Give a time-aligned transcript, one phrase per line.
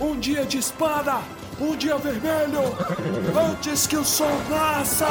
[0.00, 1.20] Um dia de espada!
[1.60, 2.62] Um dia vermelho!
[3.38, 5.06] Antes que o sol nasça!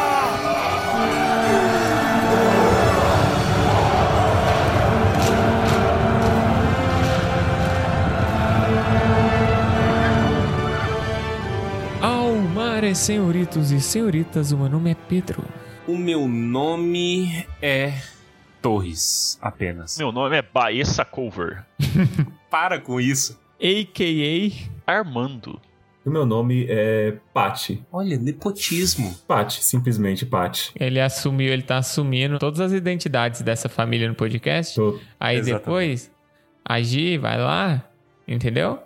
[12.01, 15.45] Almares, senhoritos e senhoritas, o meu nome é Pedro.
[15.87, 17.93] O meu nome é
[18.59, 19.99] Torres, apenas.
[19.99, 21.63] Meu nome é Baessa Cover.
[22.49, 23.39] Para com isso.
[23.61, 24.78] A.K.A.
[24.89, 25.59] Armando.
[26.05, 27.83] O meu nome é Pati.
[27.91, 29.13] Olha, nepotismo.
[29.27, 30.71] Pati, simplesmente Pati.
[30.79, 34.75] Ele assumiu, ele tá assumindo todas as identidades dessa família no podcast.
[34.75, 35.59] Tô- Aí Exatamente.
[35.65, 36.11] depois,
[36.65, 37.83] a Gi vai lá,
[38.27, 38.79] entendeu?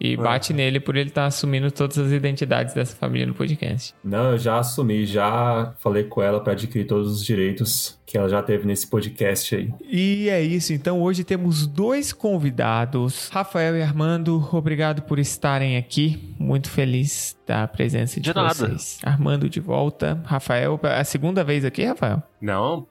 [0.00, 3.94] E bate nele por ele estar assumindo todas as identidades dessa família no podcast.
[4.02, 8.28] Não, eu já assumi, já falei com ela pra adquirir todos os direitos que ela
[8.28, 9.72] já teve nesse podcast aí.
[9.88, 14.48] E é isso, então hoje temos dois convidados, Rafael e Armando.
[14.52, 16.34] Obrigado por estarem aqui.
[16.38, 18.54] Muito feliz da presença de, De nada.
[18.54, 18.98] vocês.
[19.04, 20.20] Armando de volta.
[20.24, 22.22] Rafael, é a segunda vez aqui, Rafael?
[22.40, 22.86] Não,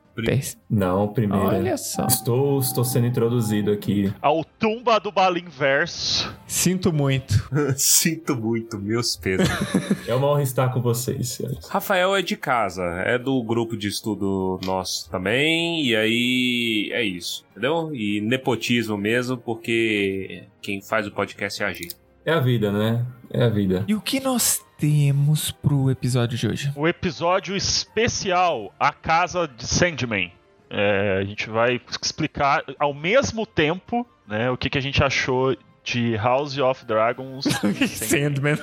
[0.70, 1.48] Não, primeiro.
[1.48, 2.06] Olha só.
[2.06, 4.14] Estou, estou sendo introduzido aqui.
[4.22, 6.34] Ao tumba do Balim Verso.
[6.48, 7.50] Sinto muito.
[7.78, 9.48] sinto muito, meus pesos.
[10.08, 11.68] É uma honra estar com vocês, senhores.
[11.68, 17.46] Rafael é de casa, é do grupo de estudo nosso também, e aí é isso,
[17.52, 17.94] entendeu?
[17.94, 21.96] E nepotismo mesmo, porque quem faz o podcast é a gente.
[22.26, 23.06] É a vida, né?
[23.32, 23.86] É a vida.
[23.88, 26.72] E o que nós temos pro episódio de hoje?
[26.76, 30.32] O episódio especial A Casa de Sandman.
[30.70, 35.56] É, a gente vai explicar ao mesmo tempo né, o que, que a gente achou
[35.84, 37.46] de House of Dragons
[37.90, 38.58] Sandman.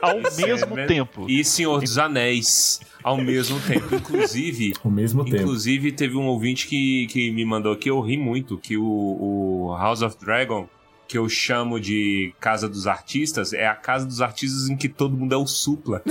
[0.00, 1.26] ao mesmo Sandman tempo.
[1.28, 3.94] E Senhor dos Anéis ao mesmo tempo.
[3.94, 5.36] Inclusive, Ao mesmo tempo.
[5.36, 9.76] inclusive teve um ouvinte que, que me mandou aqui, eu ri muito, que o, o
[9.76, 10.68] House of Dragon,
[11.08, 15.16] que eu chamo de Casa dos Artistas, é a casa dos artistas em que todo
[15.16, 16.02] mundo é o supla.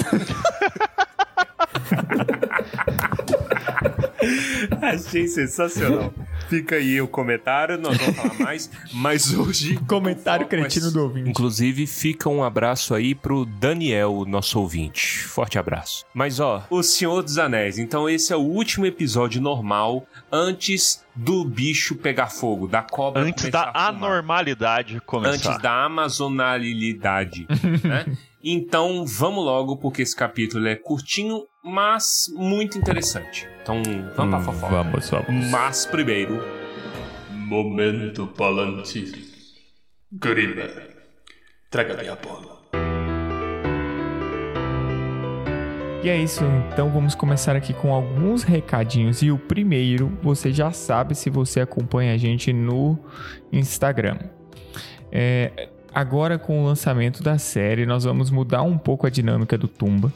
[4.81, 6.13] Achei sensacional.
[6.50, 9.78] Fica aí o comentário, nós vamos falar mais, mas hoje...
[9.88, 11.29] Comentário é- cretino do ouvinte.
[11.29, 15.19] Inclusive, fica um abraço aí pro Daniel, nosso ouvinte.
[15.23, 16.06] Forte abraço.
[16.13, 17.78] Mas ó, O Senhor dos Anéis.
[17.78, 23.50] Então esse é o último episódio normal antes do bicho pegar fogo, da cobra Antes
[23.50, 23.88] da a fumar.
[23.89, 25.33] anormalidade começar.
[25.51, 27.47] Antes da amazonalidade,
[27.83, 28.06] né?
[28.44, 33.49] Então vamos logo, porque esse capítulo é curtinho, mas muito interessante.
[33.63, 33.81] Então
[34.15, 34.83] vamos pra fofoca.
[34.83, 35.49] Vamos, vamos.
[35.49, 36.43] Mas primeiro,
[37.31, 39.11] Momento Palantir.
[40.11, 40.69] Grima,
[41.71, 42.55] traga minha bola.
[46.03, 49.23] E é isso, então vamos começar aqui com alguns recadinhos.
[49.23, 52.95] E o primeiro, você já sabe se você acompanha a gente no
[53.51, 54.19] Instagram.
[55.11, 59.67] É, agora, com o lançamento da série, nós vamos mudar um pouco a dinâmica do
[59.67, 60.13] Tumba.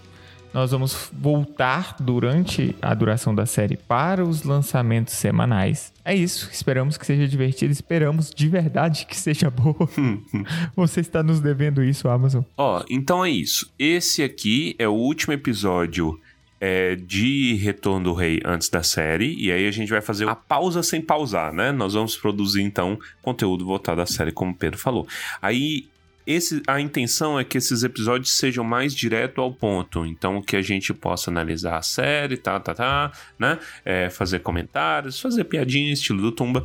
[0.54, 5.94] Nós vamos voltar durante a duração da série para os lançamentos semanais.
[6.04, 9.88] É isso, esperamos que seja divertido, esperamos de verdade que seja boa.
[10.76, 12.44] Você está nos devendo isso, Amazon.
[12.58, 13.72] Ó, então é isso.
[13.78, 16.20] Esse aqui é o último episódio
[16.60, 19.36] é, de Retorno do Rei antes da série.
[19.40, 21.72] E aí a gente vai fazer a pausa sem pausar, né?
[21.72, 25.08] Nós vamos produzir, então, conteúdo voltado à série, como o Pedro falou.
[25.42, 25.88] Aí.
[26.30, 30.62] Esse, a intenção é que esses episódios sejam mais direto ao ponto, então que a
[30.62, 33.58] gente possa analisar a série, tá, tá, tá, né?
[33.84, 36.64] É, fazer comentários, fazer piadinha, estilo do Tumba.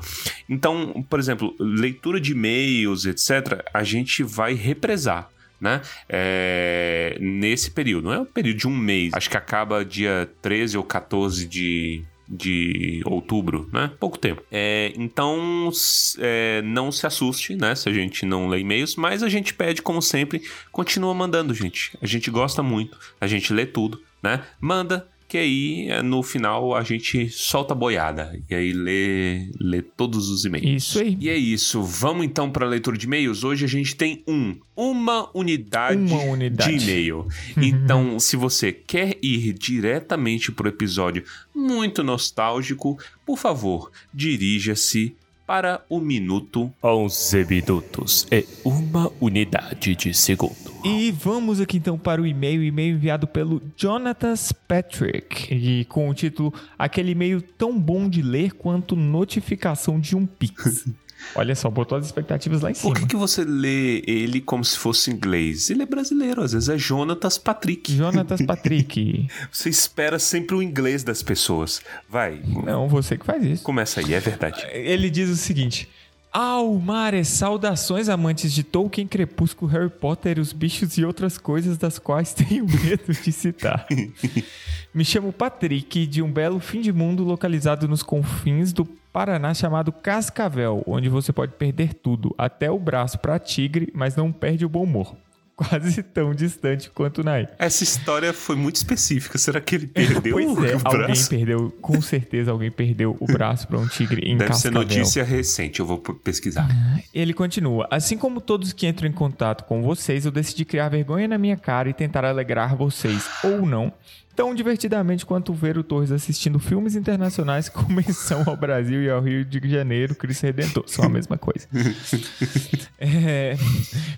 [0.50, 5.81] Então, por exemplo, leitura de e-mails, etc., a gente vai represar né?
[6.10, 8.04] É, nesse período.
[8.04, 9.14] Não é um período de um mês.
[9.14, 12.04] Acho que acaba dia 13 ou 14 de.
[12.26, 13.90] De outubro, né?
[14.00, 14.42] Pouco tempo.
[14.50, 15.70] É, então,
[16.18, 17.74] é, não se assuste, né?
[17.74, 20.42] Se a gente não lê e-mails, mas a gente pede, como sempre,
[20.72, 21.96] continua mandando, gente.
[22.00, 24.42] A gente gosta muito, a gente lê tudo, né?
[24.58, 29.82] Manda, que aí é, no final a gente solta a boiada e aí lê, lê
[29.82, 30.84] todos os e-mails.
[30.84, 31.18] Isso aí.
[31.20, 31.82] E é isso.
[31.82, 33.42] Vamos então para a leitura de e-mails.
[33.42, 36.78] Hoje a gente tem um, uma unidade, Uma unidade.
[36.78, 37.26] de e-mail.
[37.56, 42.96] Então, se você quer ir diretamente para o episódio muito nostálgico,
[43.26, 50.63] por favor, dirija-se para o minuto 11 minutos e uma unidade de segundo.
[50.84, 56.14] E vamos aqui então para o e-mail, e-mail enviado pelo Jonatas Patrick, e com o
[56.14, 60.84] título Aquele e-mail tão bom de ler quanto notificação de um Pix.
[61.34, 62.92] Olha só, botou as expectativas lá em cima.
[62.92, 65.70] Por que, que você lê ele como se fosse inglês?
[65.70, 67.96] Ele é brasileiro, às vezes é Jonatas Patrick.
[67.96, 69.26] Jonatas Patrick.
[69.50, 71.80] Você espera sempre o inglês das pessoas.
[72.10, 73.62] Vai, Não, você que faz isso.
[73.62, 74.66] começa aí, é verdade.
[74.70, 75.88] Ele diz o seguinte:
[76.36, 82.34] Almares, saudações amantes de Tolkien, Crepúsculo, Harry Potter, os bichos e outras coisas das quais
[82.34, 83.86] tenho medo de citar.
[84.92, 89.92] Me chamo Patrick, de um belo fim de mundo localizado nos confins do Paraná chamado
[89.92, 94.69] Cascavel, onde você pode perder tudo, até o braço para tigre, mas não perde o
[94.69, 95.14] bom humor.
[95.56, 97.48] Quase tão distante quanto o Nai.
[97.58, 99.38] Essa história foi muito específica.
[99.38, 101.28] Será que ele perdeu pois o é, alguém braço?
[101.30, 104.80] perdeu, com certeza alguém perdeu o braço para um tigre em Deve ser Cascavel.
[104.80, 106.68] notícia recente, eu vou pesquisar.
[107.14, 111.28] Ele continua: Assim como todos que entram em contato com vocês, eu decidi criar vergonha
[111.28, 113.92] na minha cara e tentar alegrar vocês, ou não,
[114.34, 119.20] tão divertidamente quanto ver o Torres assistindo filmes internacionais com menção ao Brasil e ao
[119.20, 120.84] Rio de Janeiro, Cristo Redentor.
[120.86, 121.66] São a mesma coisa.
[123.06, 123.56] É,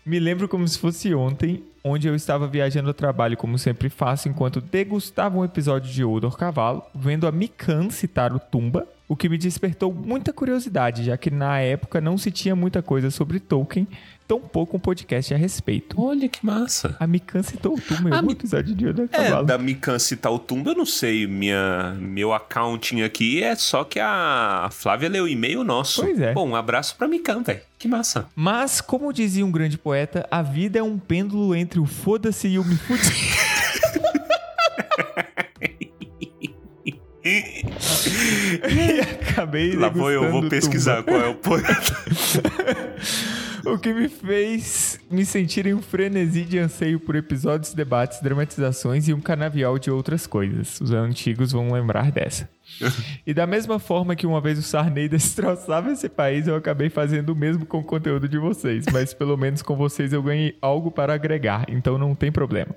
[0.05, 4.29] me lembro como se fosse ontem, onde eu estava viajando ao trabalho, como sempre faço,
[4.29, 9.29] enquanto degustava um episódio de Odor Cavalo, vendo a Mikan citar o Tumba, o que
[9.29, 13.87] me despertou muita curiosidade, já que na época não se tinha muita coisa sobre Tolkien,
[14.27, 16.01] tão pouco um podcast a respeito.
[16.01, 16.97] Olha que massa.
[16.99, 19.47] A Mikan citou o Tumba em A algum Mi- episódio de Odor É, Cavalo.
[19.47, 21.27] da Mikan citar o Tumba, eu não sei.
[21.27, 26.03] Minha, meu accounting aqui é só que a Flávia leu o e-mail nosso.
[26.03, 26.33] Pois é.
[26.33, 27.61] Bom, um abraço pra Mikan, velho.
[27.79, 28.27] Que massa.
[28.35, 32.59] Mas, como dizia um grande poeta, a vida é um pêndulo entre o foda-se e
[32.59, 33.03] o me fudi.
[37.27, 41.13] e acabei Lá vou eu, vou pesquisar Tumba.
[41.13, 41.97] qual é o poeta.
[43.67, 49.09] O que me fez me sentir em um frenesi de anseio por episódios, debates, dramatizações
[49.09, 50.81] e um canavial de outras coisas.
[50.81, 52.49] Os antigos vão lembrar dessa.
[53.27, 57.31] E da mesma forma que uma vez o Sarney destroçava esse país, eu acabei fazendo
[57.31, 58.85] o mesmo com o conteúdo de vocês.
[58.93, 62.73] Mas pelo menos com vocês eu ganhei algo para agregar, então não tem problema.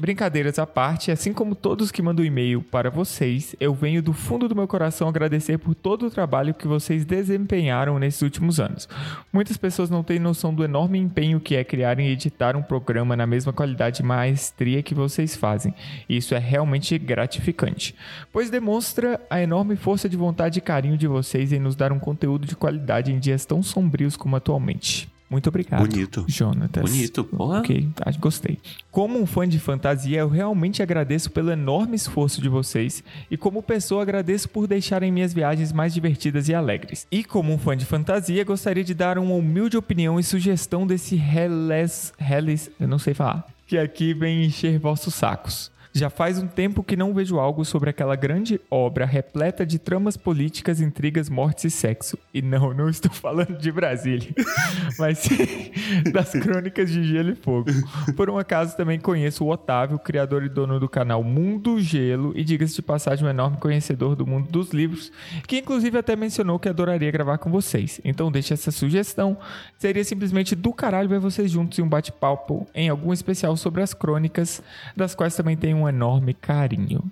[0.00, 4.48] Brincadeiras à parte, assim como todos que mandam e-mail para vocês, eu venho do fundo
[4.48, 8.88] do meu coração agradecer por todo o trabalho que vocês desempenharam nesses últimos anos.
[9.30, 13.14] Muitas pessoas não têm noção do enorme empenho que é criar e editar um programa
[13.14, 15.74] na mesma qualidade e maestria que vocês fazem.
[16.08, 17.94] Isso é realmente gratificante,
[18.32, 21.98] pois demonstra a enorme força de vontade e carinho de vocês em nos dar um
[21.98, 25.10] conteúdo de qualidade em dias tão sombrios como atualmente.
[25.30, 25.86] Muito obrigado.
[25.86, 26.24] Bonito.
[26.26, 26.82] Jonatas.
[26.82, 27.60] Bonito, porra.
[27.60, 28.58] Ok, tá, gostei.
[28.90, 33.62] Como um fã de fantasia, eu realmente agradeço pelo enorme esforço de vocês e como
[33.62, 37.06] pessoa agradeço por deixarem minhas viagens mais divertidas e alegres.
[37.12, 41.14] E como um fã de fantasia, gostaria de dar uma humilde opinião e sugestão desse
[41.14, 45.70] Hellis, Hellis, eu não sei falar, que aqui vem encher vossos sacos.
[45.92, 50.16] Já faz um tempo que não vejo algo sobre aquela grande obra repleta de tramas
[50.16, 52.16] políticas, intrigas, mortes e sexo.
[52.32, 54.30] E não, não estou falando de Brasília,
[54.98, 55.70] mas sim
[56.12, 57.70] das crônicas de Gelo e Fogo.
[58.16, 62.44] Por um acaso também conheço o Otávio, criador e dono do canal Mundo Gelo, e
[62.44, 65.10] diga-se de passagem, um enorme conhecedor do mundo dos livros,
[65.46, 68.00] que inclusive até mencionou que adoraria gravar com vocês.
[68.04, 69.36] Então deixa essa sugestão.
[69.78, 73.92] Seria simplesmente do caralho ver vocês juntos em um bate-papo em algum especial sobre as
[73.92, 74.62] crônicas,
[74.96, 77.02] das quais também tenho um enorme carinho.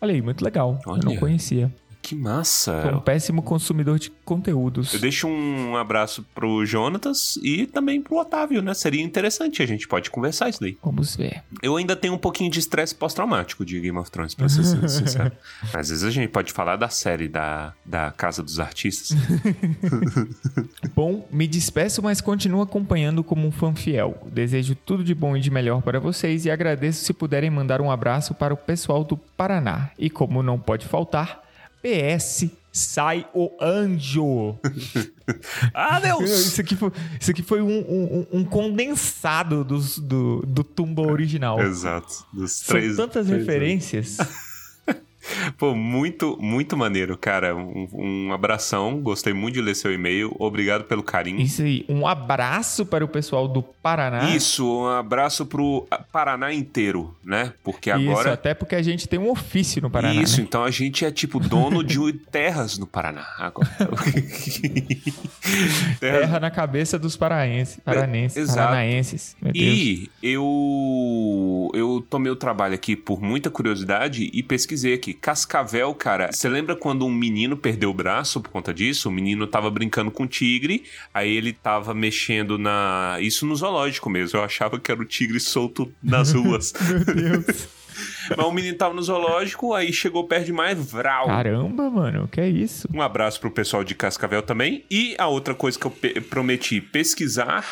[0.00, 0.80] Olha aí, muito legal.
[0.86, 1.20] Eu não Olha.
[1.20, 1.72] conhecia.
[2.08, 2.82] Que massa.
[2.82, 4.94] Sou um péssimo consumidor de conteúdos.
[4.94, 8.72] Eu deixo um abraço pro Jonatas e também pro Otávio, né?
[8.72, 10.78] Seria interessante, a gente pode conversar isso daí.
[10.82, 11.42] Vamos ver.
[11.62, 14.88] Eu ainda tenho um pouquinho de estresse pós-traumático de Game of Thrones, pra ser sin-
[14.88, 15.32] sincero.
[15.74, 19.14] Às vezes a gente pode falar da série da, da Casa dos Artistas.
[20.96, 24.26] Bom, me despeço, mas continuo acompanhando como um fã fiel.
[24.32, 27.90] Desejo tudo de bom e de melhor para vocês e agradeço se puderem mandar um
[27.90, 29.90] abraço para o pessoal do Paraná.
[29.98, 31.42] E como não pode faltar,
[31.82, 34.58] PS, sai o anjo!
[35.74, 36.30] ah, Deus!
[36.30, 41.60] Isso aqui foi, isso aqui foi um, um- um condensado dos- do, do Tumba original.
[41.60, 42.26] Exato.
[42.32, 44.16] Dos São três, tantas três referências.
[45.56, 47.54] Pô, muito, muito maneiro, cara.
[47.56, 49.00] Um, um abração.
[49.00, 50.34] Gostei muito de ler seu e-mail.
[50.38, 51.40] Obrigado pelo carinho.
[51.40, 51.84] Isso aí.
[51.88, 54.30] Um abraço para o pessoal do Paraná.
[54.34, 57.52] Isso, um abraço pro Paraná inteiro, né?
[57.64, 58.32] Porque Isso, agora.
[58.34, 60.20] até porque a gente tem um ofício no Paraná.
[60.22, 60.44] Isso, né?
[60.48, 61.98] então a gente é tipo dono de
[62.30, 63.68] terras no Paraná agora.
[66.00, 68.58] Terras- Terra na cabeça dos paraenses, paranenses, Exato.
[68.58, 69.36] paranaenses.
[69.54, 75.14] E eu eu tomei o trabalho aqui por muita curiosidade e pesquisei aqui.
[75.20, 79.08] Cascavel, cara, você lembra quando um menino perdeu o braço por conta disso?
[79.08, 83.16] O menino tava brincando com o tigre, aí ele tava mexendo na.
[83.20, 84.38] Isso no zoológico mesmo.
[84.38, 86.72] Eu achava que era o tigre solto nas ruas.
[87.14, 87.68] Meu Deus.
[88.36, 91.26] Mas o menino tava no zoológico, aí chegou perto demais, vral.
[91.26, 92.86] Caramba, mano, o que é isso?
[92.94, 94.84] Um abraço pro pessoal de Cascavel também.
[94.88, 97.64] E a outra coisa que eu pe- prometi pesquisar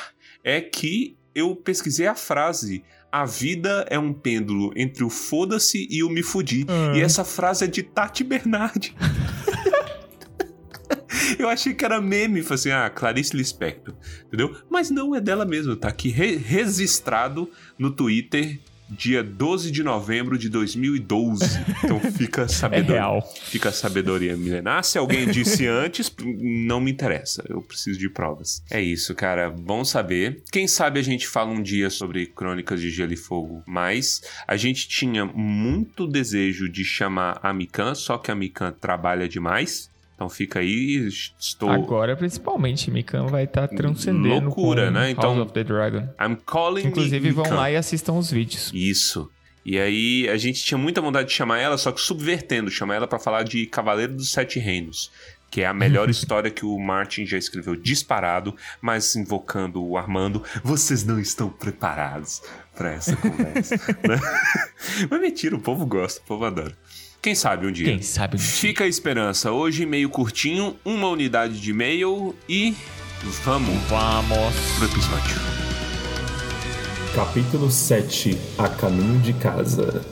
[0.42, 2.82] é que eu pesquisei a frase.
[3.10, 6.66] A vida é um pêndulo entre o foda-se e o me fudi.
[6.68, 6.96] Ah.
[6.96, 8.94] E essa frase é de Tati Bernardi.
[11.38, 13.94] Eu achei que era meme, falei assim, ah, Clarice Lispector,
[14.26, 14.56] entendeu?
[14.70, 20.38] Mas não, é dela mesmo, tá aqui re registrado no Twitter dia 12 de novembro
[20.38, 21.44] de 2012.
[21.84, 22.94] Então fica É sabedoria.
[22.94, 23.34] real.
[23.44, 24.84] Fica a sabedoria milenar.
[24.84, 27.44] Se alguém disse antes, não me interessa.
[27.48, 28.62] Eu preciso de provas.
[28.70, 29.50] É isso, cara.
[29.50, 30.42] Bom saber.
[30.52, 33.62] Quem sabe a gente fala um dia sobre Crônicas de Gelo e Fogo.
[33.66, 39.28] Mas a gente tinha muito desejo de chamar a Mikan, só que a Mikan trabalha
[39.28, 39.90] demais.
[40.16, 41.06] Então fica aí.
[41.38, 41.70] Estou.
[41.70, 45.10] Agora, principalmente, Mikan vai estar transcendendo Loucura, né?
[45.10, 46.08] Então- House of the Dragon.
[46.18, 48.70] I'm calling Inclusive, vão lá e assistam os vídeos.
[48.74, 49.30] Isso.
[49.64, 53.06] E aí a gente tinha muita vontade de chamar ela, só que subvertendo, chamar ela
[53.06, 55.10] pra falar de Cavaleiro dos Sete Reinos,
[55.50, 60.42] que é a melhor história que o Martin já escreveu disparado, mas invocando o Armando,
[60.62, 62.42] vocês não estão preparados
[62.74, 63.74] pra essa conversa.
[64.08, 64.20] né?
[65.10, 66.74] mas mentira, o povo gosta, o povo adora.
[67.26, 67.86] Quem sabe um dia.
[67.86, 68.38] Quem sabe?
[68.38, 69.50] Fica a esperança.
[69.50, 72.72] Hoje, meio curtinho, uma unidade de e-mail e
[73.42, 74.54] vamos Vamos.
[74.78, 75.34] pro episódio.
[77.16, 80.04] Capítulo 7 A Caminho de Casa.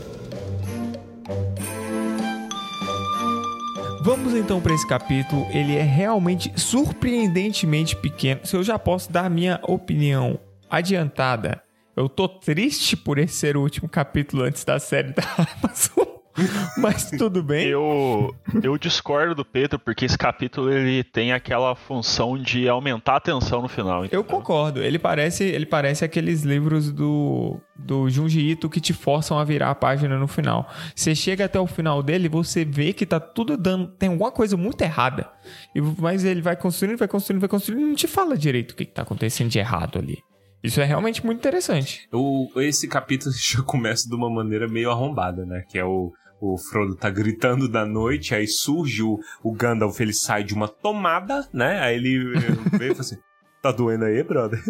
[4.02, 5.47] Vamos então para esse capítulo.
[5.52, 8.40] Ele é realmente surpreendentemente pequeno.
[8.42, 10.37] Se eu já posso dar minha opinião
[10.68, 11.62] adiantada,
[11.97, 15.23] eu tô triste por esse ser o último capítulo antes da série da
[15.62, 16.13] Amazon.
[16.79, 17.69] Mas tudo bem.
[17.69, 23.21] Eu, eu discordo do Pedro, porque esse capítulo ele tem aquela função de aumentar a
[23.21, 24.00] tensão no final.
[24.00, 24.25] Eu entendeu?
[24.25, 24.83] concordo.
[24.83, 29.71] Ele parece, ele parece aqueles livros do, do Junji Ito que te forçam a virar
[29.71, 30.69] a página no final.
[30.95, 33.88] Você chega até o final dele, você vê que tá tudo dando.
[33.88, 35.31] Tem alguma coisa muito errada.
[35.75, 38.75] E, mas ele vai construindo, vai construindo, vai construindo e não te fala direito o
[38.75, 40.19] que, que tá acontecendo de errado ali.
[40.64, 42.09] Isso é realmente muito interessante.
[42.11, 45.62] O, esse capítulo já começa de uma maneira meio arrombada, né?
[45.69, 46.11] Que é o,
[46.53, 50.69] o Frodo tá gritando da noite, aí surge o, o Gandalf, ele sai de uma
[50.69, 51.81] tomada, né?
[51.81, 53.19] Aí ele eh, veio e fala assim:
[53.63, 54.61] Tá doendo aí, brother?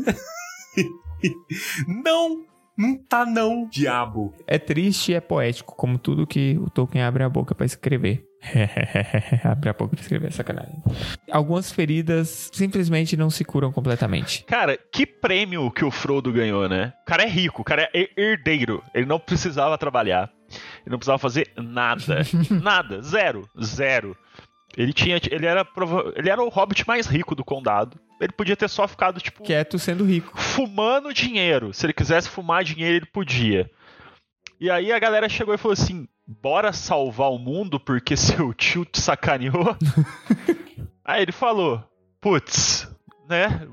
[2.05, 2.45] não!
[2.77, 4.35] Não tá não, diabo.
[4.49, 8.27] É triste e é poético, como tudo que o Tolkien abre a boca pra escrever.
[9.45, 10.83] abre a boca pra escrever, sacanagem.
[11.31, 14.45] Algumas feridas simplesmente não se curam completamente.
[14.45, 16.93] Cara, que prêmio que o Frodo ganhou, né?
[17.03, 18.83] O cara é rico, o cara é herdeiro.
[18.93, 20.31] Ele não precisava trabalhar.
[20.81, 22.21] Ele não precisava fazer nada.
[22.63, 23.03] nada.
[23.03, 23.49] Zero.
[23.63, 24.17] Zero.
[24.77, 25.21] Ele tinha.
[25.31, 25.67] Ele era,
[26.17, 27.99] ele era o hobbit mais rico do condado.
[28.21, 30.39] Ele podia ter só ficado, tipo, Quieto sendo rico.
[30.41, 31.73] fumando dinheiro.
[31.73, 33.71] Se ele quisesse fumar dinheiro, ele podia.
[34.61, 38.85] E aí a galera chegou e falou assim: bora salvar o mundo porque seu tio
[38.85, 39.77] te sacaneou.
[41.05, 41.83] aí ele falou:
[42.21, 42.89] putz,
[43.29, 43.67] né?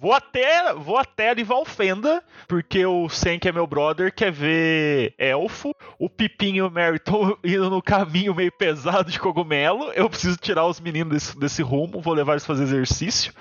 [0.00, 5.12] Vou até, vou até ali Valfenda, porque o Sen, que é meu brother, quer ver
[5.18, 5.74] elfo.
[5.98, 9.92] O Pipinho e o Mary estão indo no caminho meio pesado de cogumelo.
[9.92, 13.32] Eu preciso tirar os meninos desse, desse rumo, vou levar eles fazer exercício.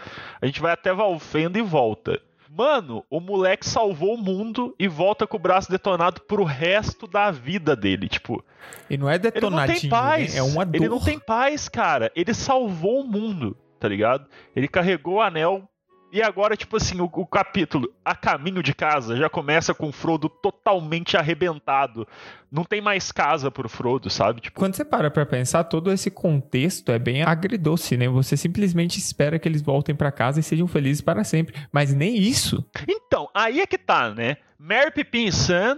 [0.41, 2.19] A gente vai até Valfenda e volta.
[2.49, 7.29] Mano, o moleque salvou o mundo e volta com o braço detonado pro resto da
[7.29, 8.09] vida dele.
[8.09, 8.43] Tipo,
[8.89, 10.33] E não é ele não detonadinho, tem paz.
[10.33, 10.39] né?
[10.39, 10.75] é uma dor.
[10.75, 12.11] Ele não tem paz, cara.
[12.15, 14.25] Ele salvou o mundo, tá ligado?
[14.55, 15.69] Ele carregou o anel.
[16.11, 19.91] E agora, tipo assim, o, o capítulo A Caminho de Casa já começa com o
[19.91, 22.07] Frodo totalmente arrebentado.
[22.49, 24.39] Não tem mais casa pro Frodo, sabe?
[24.39, 28.07] Tipo, Quando você para pra pensar, todo esse contexto é bem agridoce, né?
[28.07, 31.53] Você simplesmente espera que eles voltem pra casa e sejam felizes para sempre.
[31.71, 32.65] Mas nem isso.
[32.87, 34.37] Então, aí é que tá, né?
[34.57, 35.77] Mary, Pippin e Sam,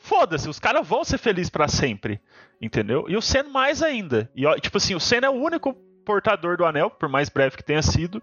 [0.00, 2.20] foda-se, os caras vão ser felizes pra sempre,
[2.60, 3.06] entendeu?
[3.08, 4.30] E o Sam mais ainda.
[4.36, 5.72] E, ó, tipo assim, o Sam é o único
[6.04, 8.22] portador do anel, por mais breve que tenha sido,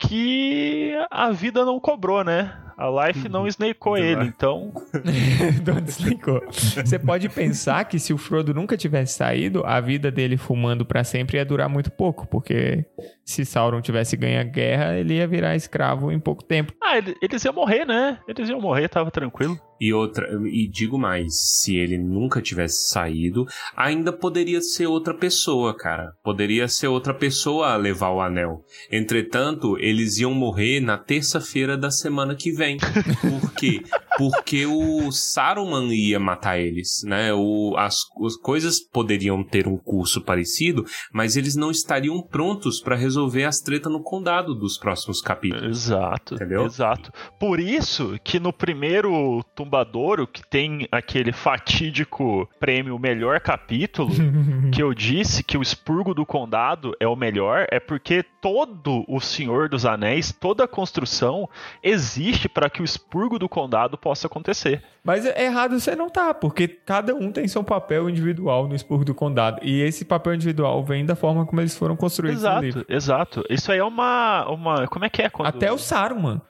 [0.00, 2.56] que a vida não cobrou, né?
[2.80, 4.72] A Life não snakeou ele, então...
[5.66, 6.40] Não desligou.
[6.50, 11.04] Você pode pensar que se o Frodo nunca tivesse saído, a vida dele fumando pra
[11.04, 12.84] sempre ia durar muito pouco, porque
[13.24, 16.72] se Sauron tivesse ganho a guerra, ele ia virar escravo em pouco tempo.
[16.82, 18.18] Ah, ele- eles iam morrer, né?
[18.26, 19.58] Eles iam morrer, tava tranquilo.
[19.80, 25.74] E outra, e digo mais, se ele nunca tivesse saído, ainda poderia ser outra pessoa,
[25.74, 26.12] cara.
[26.22, 28.62] Poderia ser outra pessoa a levar o anel.
[28.92, 32.69] Entretanto, eles iam morrer na terça-feira da semana que vem.
[32.78, 33.82] Por quê?
[34.16, 37.32] Porque o Saruman ia matar eles, né?
[37.32, 42.96] O, as, as coisas poderiam ter um curso parecido, mas eles não estariam prontos pra
[42.96, 45.78] resolver as tretas no condado dos próximos capítulos.
[45.78, 46.64] Exato, Entendeu?
[46.64, 47.12] exato.
[47.38, 54.10] Por isso que no primeiro Tumbadouro, que tem aquele fatídico prêmio Melhor Capítulo,
[54.72, 59.20] que eu disse que o expurgo do condado é o melhor, é porque todo o
[59.20, 61.48] Senhor dos Anéis, toda a construção
[61.82, 64.82] existe para que o expurgo do condado possa acontecer.
[65.02, 69.14] Mas errado você não tá, porque cada um tem seu papel individual no expurgo do
[69.14, 69.60] condado.
[69.62, 72.84] E esse papel individual vem da forma como eles foram construídos no Exato, livro.
[72.88, 73.44] exato.
[73.48, 74.86] Isso aí é uma, uma.
[74.88, 75.30] Como é que é?
[75.30, 76.42] Quando, Até o Saruman.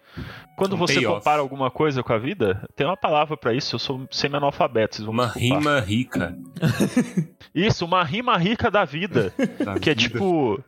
[0.57, 3.77] quando Um você compara alguma coisa com a vida, tem uma palavra pra isso.
[3.77, 5.59] Eu sou semi-analfabeto, vocês vão me Uma desculpar.
[5.59, 6.39] rima rica.
[7.55, 9.33] Isso, uma rima rica da vida.
[9.65, 10.09] da que é vida.
[10.09, 10.63] tipo.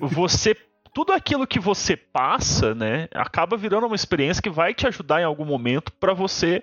[0.00, 0.56] Você.
[0.96, 5.24] Tudo aquilo que você passa, né, acaba virando uma experiência que vai te ajudar em
[5.24, 6.62] algum momento pra você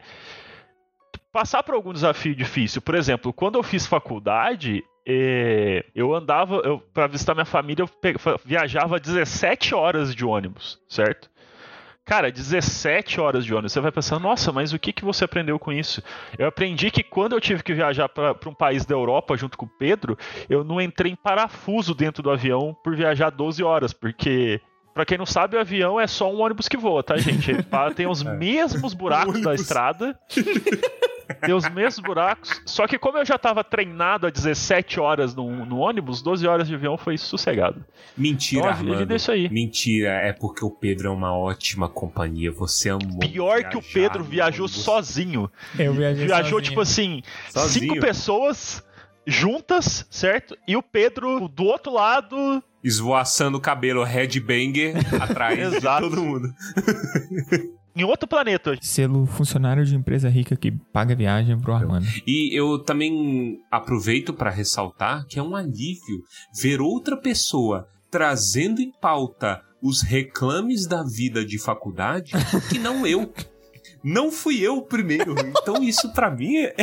[1.32, 2.82] passar por algum desafio difícil.
[2.82, 9.00] Por exemplo, quando eu fiz faculdade, eh, eu andava, para visitar minha família, eu viajava
[9.00, 11.30] 17 horas de ônibus, certo?
[12.06, 13.72] Cara, 17 horas de ônibus.
[13.72, 16.04] Você vai pensando, nossa, mas o que, que você aprendeu com isso?
[16.38, 19.66] Eu aprendi que quando eu tive que viajar para um país da Europa junto com
[19.66, 20.18] o Pedro,
[20.50, 24.62] eu não entrei em parafuso dentro do avião por viajar 12 horas, porque.
[24.94, 27.52] Pra quem não sabe, o avião é só um ônibus que voa, tá, gente?
[27.96, 30.18] Tem os mesmos buracos da estrada.
[31.42, 32.62] Tem os mesmos buracos.
[32.66, 36.68] Só que como eu já tava treinado há 17 horas no, no ônibus, 12 horas
[36.68, 37.84] de avião foi sossegado.
[38.16, 39.12] Mentira, Então, a Armando.
[39.12, 39.50] é isso aí.
[39.50, 42.52] Mentira, é porque o Pedro é uma ótima companhia.
[42.52, 43.20] Você amou.
[43.20, 44.84] Pior que o Pedro viajou ônibus.
[44.84, 45.50] sozinho.
[45.80, 46.62] Eu viajei Viajou, sozinho.
[46.70, 47.94] tipo assim, Sozinho.
[47.94, 48.84] cinco pessoas
[49.26, 50.58] juntas, certo?
[50.68, 52.62] E o Pedro do outro lado.
[52.84, 56.50] Esvoaçando o cabelo headbanger atrás de todo mundo.
[57.96, 58.76] Em outro planeta.
[58.82, 62.08] Selo funcionário de empresa rica que paga viagem pro Armando.
[62.26, 66.24] E eu também aproveito para ressaltar que é um alívio
[66.60, 72.32] ver outra pessoa trazendo em pauta os reclames da vida de faculdade
[72.70, 73.32] que não eu.
[74.04, 75.36] Não fui eu o primeiro.
[75.40, 76.74] Então isso pra mim é,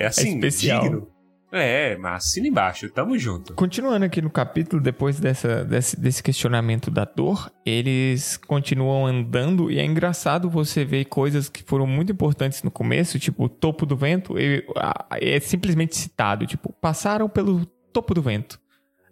[0.00, 0.82] é assim, especial.
[0.82, 1.08] digno.
[1.52, 3.54] É, mas assina embaixo, tamo junto.
[3.54, 9.78] Continuando aqui no capítulo, depois dessa, desse, desse questionamento da dor, eles continuam andando e
[9.78, 13.96] é engraçado você ver coisas que foram muito importantes no começo, tipo o topo do
[13.96, 18.58] vento, e- a- é simplesmente citado, tipo, passaram pelo topo do vento.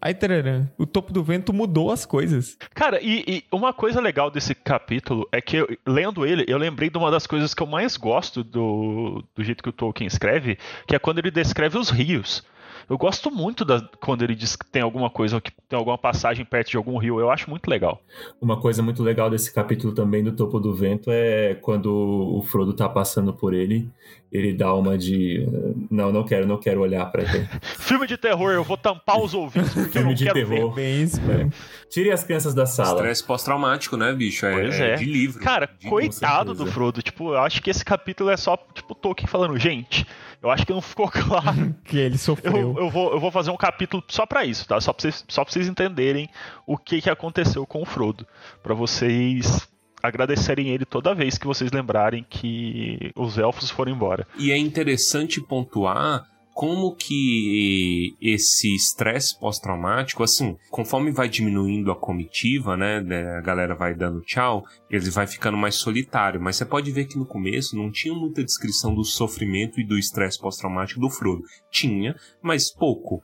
[0.04, 2.58] Aí, tararã, o topo do vento mudou as coisas.
[2.74, 6.90] Cara, e, e uma coisa legal desse capítulo é que, eu- lendo ele, eu lembrei
[6.90, 10.58] de uma das coisas que eu mais gosto do, do jeito que o Tolkien escreve,
[10.86, 12.44] que é quando ele descreve os rios.
[12.88, 16.44] Eu gosto muito da, quando ele diz que tem alguma coisa, que tem alguma passagem
[16.44, 17.18] perto de algum rio.
[17.20, 18.00] Eu acho muito legal.
[18.40, 22.72] Uma coisa muito legal desse capítulo também do Topo do Vento é quando o Frodo
[22.74, 23.88] tá passando por ele,
[24.30, 25.46] ele dá uma de.
[25.90, 27.48] Não, não quero, não quero olhar pra ele.
[27.78, 30.70] Filme de terror, eu vou tampar os ouvidos porque eu Filme não de quero terror.
[30.72, 30.82] ver.
[30.82, 31.52] Bem isso, velho.
[31.88, 32.90] Tire as crianças da sala.
[32.96, 34.44] Estresse pós-traumático, né, bicho?
[34.44, 34.96] É, Pois é é.
[34.96, 35.40] de livro.
[35.42, 36.66] Cara, De- coitado do.
[36.66, 37.00] Frodo.
[37.02, 40.04] Tipo, eu acho que esse capítulo é só, tipo, Tolkien falando, gente,
[40.44, 41.74] eu acho que não ficou claro.
[41.84, 42.54] Que ele sofreu.
[42.54, 44.80] Eu, eu, vou, eu vou fazer um capítulo só pra isso, tá?
[44.80, 46.28] Só pra vocês, só pra vocês entenderem
[46.66, 48.26] o que, que aconteceu com o Frodo.
[48.62, 49.66] Pra vocês
[50.02, 54.26] agradecerem ele toda vez que vocês lembrarem que os elfos foram embora.
[54.38, 62.76] E é interessante pontuar como que esse estresse pós-traumático, assim, conforme vai diminuindo a comitiva,
[62.76, 66.40] né, né, a galera vai dando tchau, ele vai ficando mais solitário.
[66.40, 69.98] Mas você pode ver que no começo não tinha muita descrição do sofrimento e do
[69.98, 71.42] estresse pós-traumático do Frodo.
[71.72, 73.20] Tinha, mas pouco.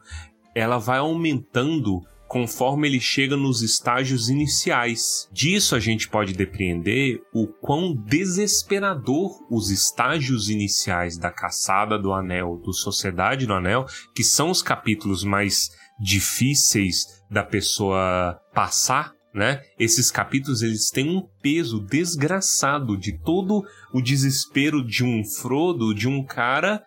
[0.52, 5.28] Ela vai aumentando conforme ele chega nos estágios iniciais.
[5.32, 12.56] Disso a gente pode depreender o quão desesperador os estágios iniciais da Caçada do Anel,
[12.64, 19.60] do Sociedade do Anel, que são os capítulos mais difíceis da pessoa passar, né?
[19.76, 26.06] Esses capítulos eles têm um peso desgraçado de todo o desespero de um Frodo, de
[26.06, 26.80] um cara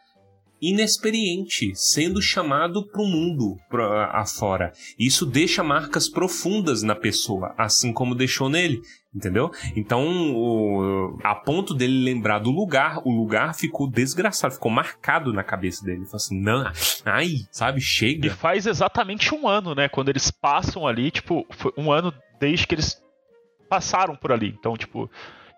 [0.70, 3.58] inexperiente, sendo chamado para o mundo
[4.12, 4.72] afora.
[4.98, 8.82] Isso deixa marcas profundas na pessoa, assim como deixou nele,
[9.14, 9.52] entendeu?
[9.76, 15.44] Então, o- a ponto dele lembrar do lugar, o lugar ficou desgraçado, ficou marcado na
[15.44, 15.98] cabeça dele.
[16.00, 16.72] Ele falou assim, não,
[17.06, 18.34] ai, sabe, E chega.
[18.36, 19.88] faz exatamente um ano, né?
[19.90, 21.46] Quando eles passam ali, tipo,
[21.78, 23.02] um ano desde que eles
[23.70, 24.56] passaram por ali.
[24.60, 25.10] Então, tipo,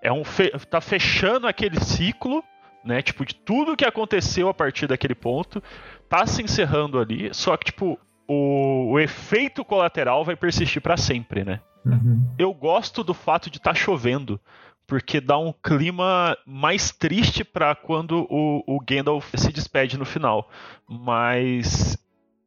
[0.01, 2.43] é um fe- tá fechando aquele ciclo,
[2.85, 3.01] né?
[3.01, 5.61] Tipo, de tudo que aconteceu a partir daquele ponto,
[6.07, 11.43] tá se encerrando ali, só que, tipo, o, o efeito colateral vai persistir pra sempre,
[11.43, 11.59] né?
[11.85, 12.33] Uhum.
[12.37, 14.39] Eu gosto do fato de estar chovendo,
[14.87, 20.49] porque dá um clima mais triste pra quando o, o Gandalf se despede no final.
[20.87, 21.97] Mas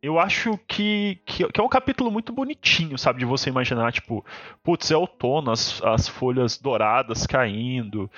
[0.02, 3.18] eu acho que, que, que é um capítulo muito bonitinho, sabe?
[3.20, 4.24] De você imaginar, tipo,
[4.62, 8.10] putz, é outono, as, as folhas douradas caindo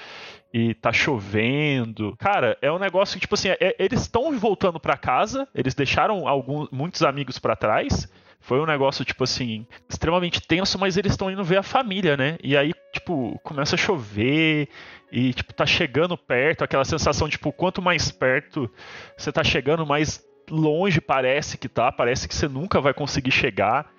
[0.53, 2.15] e tá chovendo.
[2.19, 6.27] Cara, é um negócio que, tipo assim, é- eles estão voltando pra casa, eles deixaram
[6.29, 8.09] alguns, muitos amigos pra trás,
[8.43, 12.39] Foi um negócio, tipo assim, extremamente tenso, mas eles estão indo ver a família, né?
[12.43, 14.67] E aí, tipo, começa a chover
[15.13, 18.71] e, tipo, tá chegando perto, aquela sensação, tipo, quanto mais perto
[19.15, 23.93] você tá chegando, mais longe parece que tá, parece que você nunca vai conseguir chegar.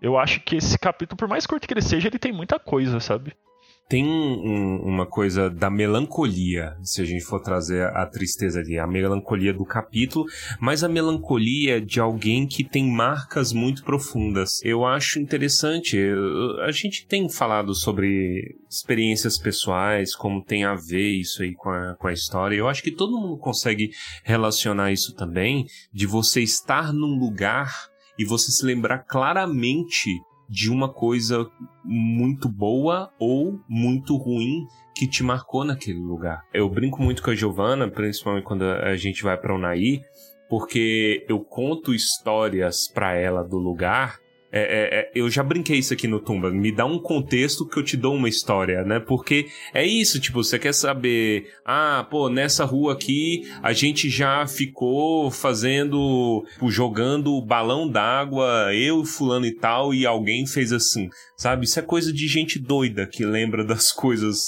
[0.00, 3.00] Eu acho que esse capítulo, por mais curto que ele seja, ele tem muita coisa,
[3.00, 3.34] sabe?
[3.88, 8.86] Tem um, uma coisa da melancolia, se a gente for trazer a tristeza ali, a
[8.86, 10.24] melancolia do capítulo,
[10.58, 14.60] mas a melancolia de alguém que tem marcas muito profundas.
[14.64, 15.98] Eu acho interessante,
[16.66, 21.94] a gente tem falado sobre experiências pessoais, como tem a ver isso aí com a,
[21.94, 22.56] com a história.
[22.56, 23.90] Eu acho que todo mundo consegue
[24.22, 30.10] relacionar isso também, de você estar num lugar e você se lembrar claramente
[30.48, 31.46] de uma coisa
[31.84, 36.42] muito boa ou muito ruim que te marcou naquele lugar.
[36.52, 40.00] Eu brinco muito com a Giovana, principalmente quando a gente vai para o Naí,
[40.48, 44.18] porque eu conto histórias para ela do lugar
[44.56, 46.48] é, é, é, eu já brinquei isso aqui no Tumba.
[46.48, 49.00] Me dá um contexto que eu te dou uma história, né?
[49.00, 51.48] Porque é isso, tipo, você quer saber.
[51.66, 56.46] Ah, pô, nessa rua aqui a gente já ficou fazendo.
[56.52, 61.08] Tipo, jogando balão d'água, eu, fulano e tal, e alguém fez assim.
[61.36, 61.64] Sabe?
[61.64, 64.38] Isso é coisa de gente doida que lembra das coisas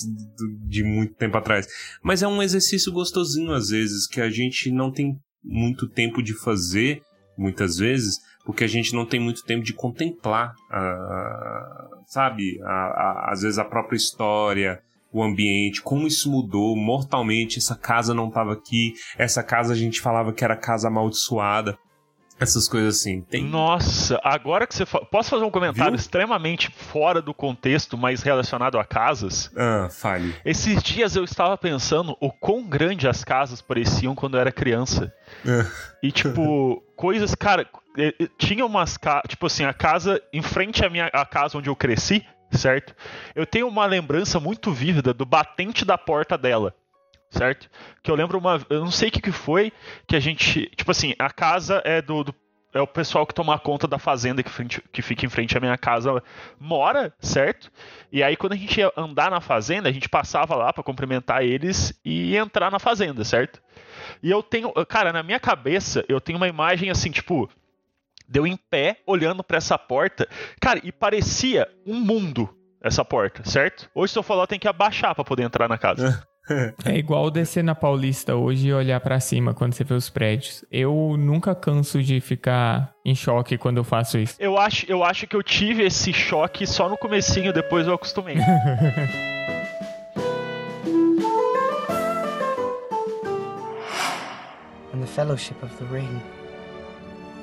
[0.69, 1.67] de muito tempo atrás.
[2.01, 6.33] Mas é um exercício gostosinho às vezes, que a gente não tem muito tempo de
[6.33, 7.03] fazer,
[7.37, 13.33] muitas vezes porque a gente não tem muito tempo de contemplar, uh, sabe, a, a,
[13.33, 14.81] às vezes a própria história,
[15.13, 17.59] o ambiente, como isso mudou mortalmente.
[17.59, 21.77] Essa casa não estava aqui, essa casa a gente falava que era casa amaldiçoada.
[22.39, 23.23] Essas coisas assim.
[23.23, 23.43] Tem...
[23.43, 24.85] Nossa, agora que você.
[24.85, 25.01] Fa...
[25.01, 26.01] Posso fazer um comentário Viu?
[26.01, 29.51] extremamente fora do contexto, mas relacionado a casas?
[29.57, 30.35] Ah, fale.
[30.45, 35.13] Esses dias eu estava pensando o quão grande as casas pareciam quando eu era criança.
[35.47, 35.67] Ah.
[36.03, 37.67] E, tipo, coisas, cara,
[38.37, 42.25] tinha umas tipo assim, a casa em frente à minha a casa onde eu cresci,
[42.51, 42.95] certo?
[43.35, 46.75] Eu tenho uma lembrança muito vívida do batente da porta dela,
[47.31, 47.69] certo?
[48.03, 49.73] Que eu lembro uma, eu não sei o que, que foi
[50.07, 52.35] que a gente, tipo assim, a casa é do, do
[52.75, 55.61] é o pessoal que toma conta da fazenda que, frente, que fica em frente à
[55.61, 56.23] minha casa
[56.61, 57.73] mora, certo?
[58.13, 61.43] E aí quando a gente ia andar na fazenda, a gente passava lá para cumprimentar
[61.43, 63.63] eles e entrar na fazenda, certo?
[64.23, 67.49] E eu tenho, cara, na minha cabeça, eu tenho uma imagem assim, tipo,
[68.29, 70.29] deu em pé olhando para essa porta.
[70.61, 73.91] Cara, e parecia um mundo essa porta, certo?
[73.95, 76.27] Hoje se eu falar, tem que abaixar para poder entrar na casa.
[76.85, 80.65] É igual descer na Paulista hoje e olhar para cima quando você vê os prédios.
[80.71, 84.37] Eu nunca canso de ficar em choque quando eu faço isso.
[84.39, 88.37] Eu acho, eu acho que eu tive esse choque só no comecinho, depois eu acostumei.
[94.95, 96.21] And the fellowship of the ring.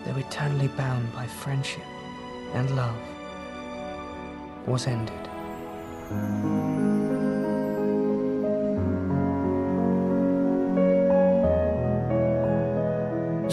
[0.06, 1.84] though eternally bound by friendship
[2.54, 2.98] and love,
[4.68, 5.24] was ended.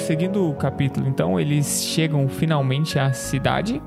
[0.07, 3.81] Seguindo o capítulo, então, eles chegam finalmente à cidade,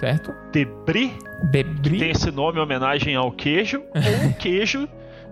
[0.00, 0.32] certo?
[0.52, 1.12] Debris.
[1.50, 2.00] Debris.
[2.00, 4.88] Tem esse nome em homenagem ao queijo, ou queijo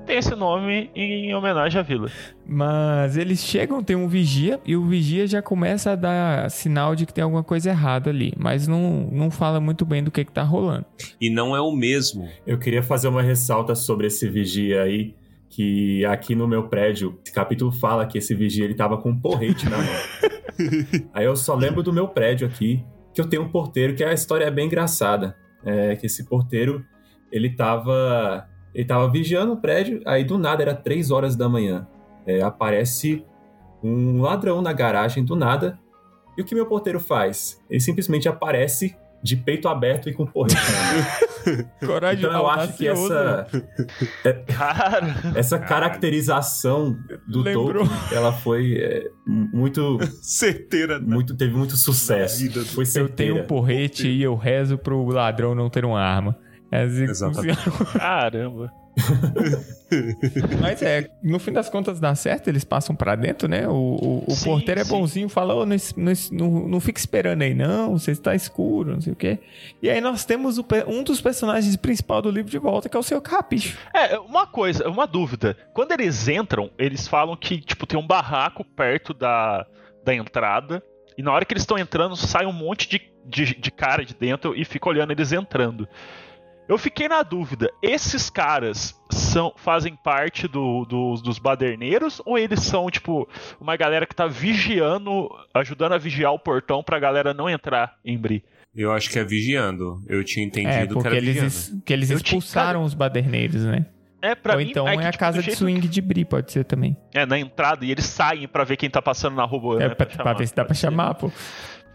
[0.07, 2.09] tem esse nome em homenagem à vila.
[2.46, 7.05] Mas eles chegam, tem um vigia, e o vigia já começa a dar sinal de
[7.05, 10.31] que tem alguma coisa errada ali, mas não, não fala muito bem do que, que
[10.31, 10.87] tá rolando.
[11.20, 12.29] E não é o mesmo.
[12.46, 15.12] Eu queria fazer uma ressalta sobre esse vigia aí,
[15.57, 19.19] que aqui no meu prédio, esse capítulo fala que esse vigia ele tava com um
[19.19, 19.87] porrete na mão.
[21.14, 24.12] aí eu só lembro do meu prédio aqui, que eu tenho um porteiro, que a
[24.12, 25.35] história é bem engraçada.
[25.64, 26.85] É que esse porteiro,
[27.33, 31.88] ele tava ele tava vigiando o prédio, aí do nada, era 3 horas da manhã.
[32.27, 33.25] É, aparece
[33.83, 35.79] um ladrão na garagem do nada.
[36.37, 37.64] E o que meu porteiro faz?
[37.71, 38.95] Ele simplesmente aparece
[39.27, 40.57] de peito aberto e com porrete
[41.85, 43.47] Coragem então eu acho que essa
[44.25, 44.45] é,
[45.35, 47.87] essa caracterização do Lembrou.
[47.87, 51.07] Tolkien, ela foi é, muito certeira, né?
[51.07, 52.51] muito teve muito sucesso.
[52.67, 53.33] Foi certeira.
[53.33, 56.37] Eu tenho um porrete e eu rezo pro ladrão não ter uma arma.
[56.83, 57.59] É Exatamente.
[57.99, 58.73] Caramba.
[60.61, 63.69] Mas é, no fim das contas dá certo, eles passam para dentro, né?
[63.69, 67.43] O, o, o sim, porteiro é bonzinho, fala: oh, não, não, não, não fica esperando
[67.43, 69.39] aí, não, você está escuro, não sei o quê.
[69.83, 73.01] E aí nós temos o, um dos personagens principais do livro de volta, que é
[73.01, 73.79] o seu Capicho.
[73.93, 75.57] É, uma coisa, uma dúvida.
[75.75, 79.67] Quando eles entram, eles falam que, tipo, tem um barraco perto da,
[80.05, 80.83] da entrada.
[81.19, 84.15] E na hora que eles estão entrando, sai um monte de, de, de cara de
[84.15, 85.89] dentro e fica olhando eles entrando.
[86.68, 92.61] Eu fiquei na dúvida, esses caras são fazem parte do, do, dos baderneiros ou eles
[92.61, 93.29] são, tipo,
[93.61, 98.18] uma galera que tá vigiando, ajudando a vigiar o portão pra galera não entrar em
[98.18, 98.44] Bri?
[98.74, 100.00] Eu acho que é vigiando.
[100.09, 101.48] Eu tinha É, entendido que porque era eles, vigiando.
[101.48, 103.87] es- que eles Eu tinha- expulsaram os baderneiros, né?
[104.20, 106.24] É, pra Ou mim, então é, que, a tipo, casa do de swing de Bri,
[106.24, 106.96] pode ser também.
[107.12, 109.76] que- É, na entrada, e eles saem pra ver quem tá passando na rua.
[109.83, 110.33] é né, pra, pra chamar.
[110.35, 110.81] ver se dá pra ser.
[110.81, 111.31] chamar, pô.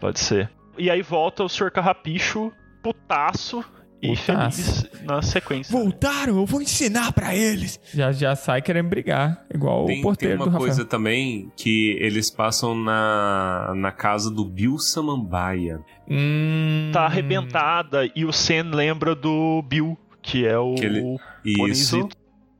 [0.00, 0.50] Pode ser.
[0.78, 1.70] E aí volta o Sr.
[1.70, 2.50] Carrapicho,
[2.82, 3.62] putaço
[4.02, 4.62] e Putaço.
[4.82, 5.70] feliz na sequência.
[5.72, 7.78] Voltaram, eu vou ensinar pra eles.
[7.94, 10.68] Já, já sai querendo brigar, igual Tem, o porteiro tem do uma Rafael.
[10.68, 15.80] coisa também que eles passam na, na casa do Bill Samambaia.
[16.10, 16.90] Hum...
[16.92, 22.08] Tá arrebentada e o Sen lembra do Bill, que é o Que ele- Isso.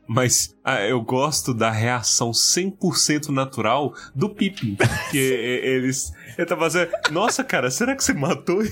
[0.06, 4.76] Mas ah, eu gosto da reação 100% natural do Pippin.
[5.10, 5.16] Que
[5.64, 6.12] eles.
[6.36, 6.90] Ele tá fazendo.
[7.10, 8.70] Nossa, cara, será que você matou ele?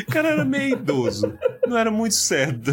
[0.00, 1.32] O cara era meio idoso.
[1.66, 2.58] Não era muito certo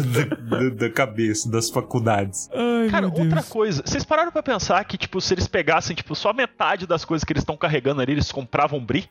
[0.58, 2.48] da- da cabeça, das faculdades.
[2.52, 3.26] Ai, Cara, meu Deus.
[3.26, 7.04] outra coisa, vocês pararam pra pensar que, tipo, se eles pegassem, tipo, só metade das
[7.04, 9.04] coisas que eles estão carregando ali, eles compravam brie?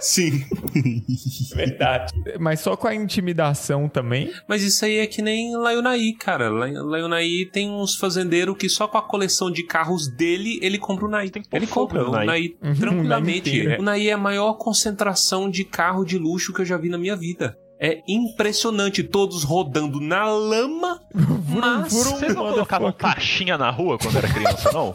[0.00, 0.44] Sim.
[1.54, 2.12] Verdade.
[2.38, 4.32] Mas só com a intimidação também.
[4.48, 6.48] Mas isso aí é que nem Laionaí, cara.
[6.50, 11.06] La- Laionaí tem uns fazendeiros que só com a coleção de carros dele, ele compra
[11.06, 11.30] o Naí.
[11.52, 12.26] Ele compra o Naí.
[12.26, 13.50] Naí Uhum, tranquilamente.
[13.50, 13.80] o Naí inteiro.
[13.82, 16.98] o Naí é a maior concentração de carro de luxo que eu já vi na
[17.02, 17.58] minha vida.
[17.78, 21.02] É impressionante, todos rodando na lama,
[21.48, 21.92] mas.
[21.92, 22.92] Vocês não motherfucker.
[22.92, 24.94] caixinha na rua quando era criança, não?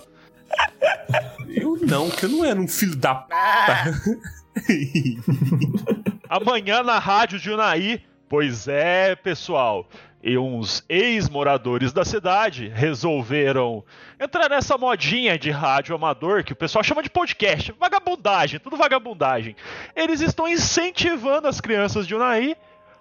[1.50, 3.36] eu não, que eu não era um filho da p.
[6.30, 8.02] Amanhã na rádio de Unaí.
[8.30, 9.88] Pois é, pessoal.
[10.30, 13.82] E uns ex-moradores da cidade resolveram
[14.20, 17.72] entrar nessa modinha de rádio amador que o pessoal chama de podcast.
[17.80, 19.56] Vagabundagem, tudo vagabundagem.
[19.96, 22.58] Eles estão incentivando as crianças de Unaí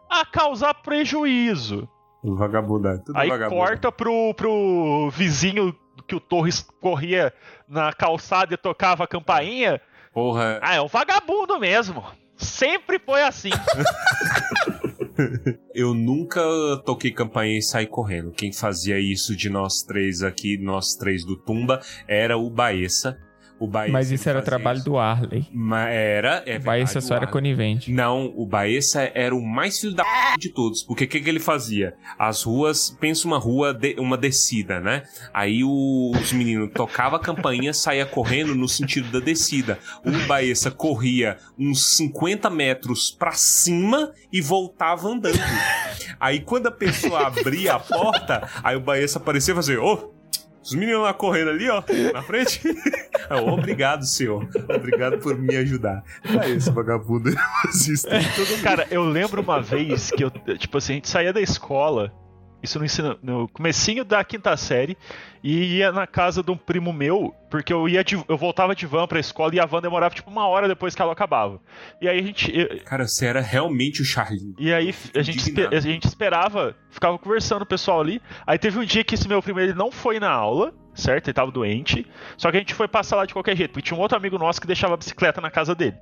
[0.09, 1.89] a causar prejuízo.
[2.23, 3.61] Vagabunda, tudo Aí vagabundo.
[3.61, 5.75] corta pro, pro vizinho
[6.07, 7.35] que o Torres corria
[7.69, 9.81] na calçada e tocava a campainha.
[10.13, 12.05] Porra, Ah, é um vagabundo mesmo.
[12.37, 13.51] Sempre foi assim.
[15.75, 16.41] eu nunca
[16.85, 18.33] toquei campainha e saí correndo.
[18.33, 23.19] Quem fazia isso de nós três aqui, nós três do Tumba, era o Baessa.
[23.59, 24.85] O Mas isso era trabalho isso.
[24.85, 25.47] do Arley.
[25.51, 27.33] Ma- Era, é o Baessa só era Arley.
[27.33, 27.91] conivente.
[27.91, 30.83] Não, o Baessa era o mais filho da p de todos.
[30.83, 31.95] Porque o que, que ele fazia?
[32.19, 35.05] As ruas, pensa uma rua, de- uma descida, né?
[35.33, 39.79] Aí o- os meninos tocavam a campainha, saía correndo no sentido da descida.
[40.05, 45.39] O Baessa corria uns 50 metros pra cima e voltava andando.
[46.21, 50.15] Aí quando a pessoa abria a porta, aí o Baessa aparecia e fazia: Ô!
[50.67, 52.61] Os meninos lá correndo ali, ó, na frente.
[53.31, 54.49] Eu, Obrigado, senhor.
[54.69, 56.03] Obrigado por me ajudar.
[56.43, 57.31] É isso, vagabundo.
[58.63, 62.13] Cara, eu lembro uma vez que eu, tipo assim, a gente saía da escola,
[62.63, 64.97] isso no, ensino, no comecinho da quinta série,
[65.43, 68.87] e ia na casa de um primo meu, porque eu ia de- eu voltava de
[68.87, 71.61] van pra escola e a van demorava tipo uma hora depois que ela acabava.
[72.01, 72.51] E aí a gente.
[72.57, 74.55] eu- Cara, você era realmente o Charlie.
[74.59, 75.39] E aí a gente,
[75.77, 78.21] a gente esperava, ficava conversando o pessoal ali.
[78.47, 81.29] Aí teve um dia que esse meu primo ele não foi na aula, certo?
[81.29, 82.05] Ele tava doente.
[82.37, 84.39] Só que a gente foi passar lá de qualquer jeito, porque tinha um outro amigo
[84.39, 85.97] nosso que deixava a bicicleta na casa dele.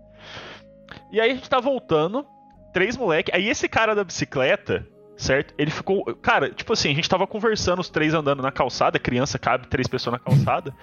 [1.13, 2.25] E aí a gente tá voltando,
[2.73, 3.31] três moleque.
[3.35, 4.87] Aí esse cara da bicicleta,
[5.17, 5.55] certo?
[5.57, 6.05] Ele ficou.
[6.17, 9.87] Cara, tipo assim, a gente tava conversando, os três andando na calçada, criança, cabe três
[9.87, 10.75] pessoas na calçada.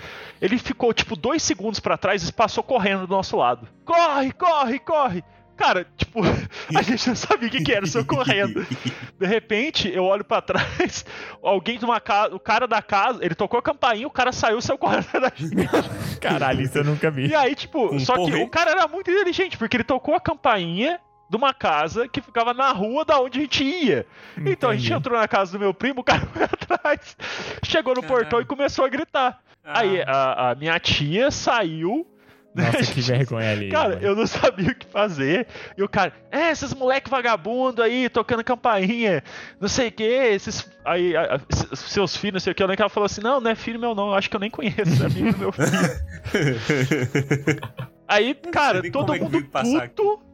[0.42, 3.68] Ele ficou, tipo, dois segundos pra trás e passou correndo do nosso lado.
[3.86, 5.24] Corre, corre, corre!
[5.62, 6.22] Cara, tipo,
[6.76, 8.66] a gente não sabia o que, que era, só correndo.
[9.20, 11.06] De repente, eu olho pra trás,
[11.44, 14.58] alguém de uma casa, o cara da casa, ele tocou a campainha, o cara saiu
[14.58, 16.20] e saiu correndo da gente.
[16.20, 17.28] Caralho, isso eu nunca vi.
[17.28, 20.20] E aí, tipo, Um só que o cara era muito inteligente, porque ele tocou a
[20.20, 21.00] campainha
[21.32, 24.06] de uma casa que ficava na rua da onde a gente ia.
[24.38, 24.94] Então a gente Entendi.
[24.94, 27.16] entrou na casa do meu primo, o cara foi atrás,
[27.64, 28.20] chegou no Caralho.
[28.20, 29.42] portão e começou a gritar.
[29.64, 32.06] Aí a, a minha tia saiu.
[32.54, 33.70] Nossa, que vergonha ali.
[33.70, 34.02] Cara, mano.
[34.02, 35.48] eu não sabia o que fazer.
[35.78, 39.24] E o cara, é, esses moleque vagabundo aí, tocando campainha,
[39.58, 40.70] não sei o que, esses.
[40.84, 42.62] Aí, a- a- seus filhos, não sei o que.
[42.62, 44.14] Eu lembro que ela falou assim: não, não é filho meu, não.
[44.14, 45.72] Acho que eu nem conheço, é amigo do meu filho.
[48.06, 50.31] Aí, cara, todo é mundo puto.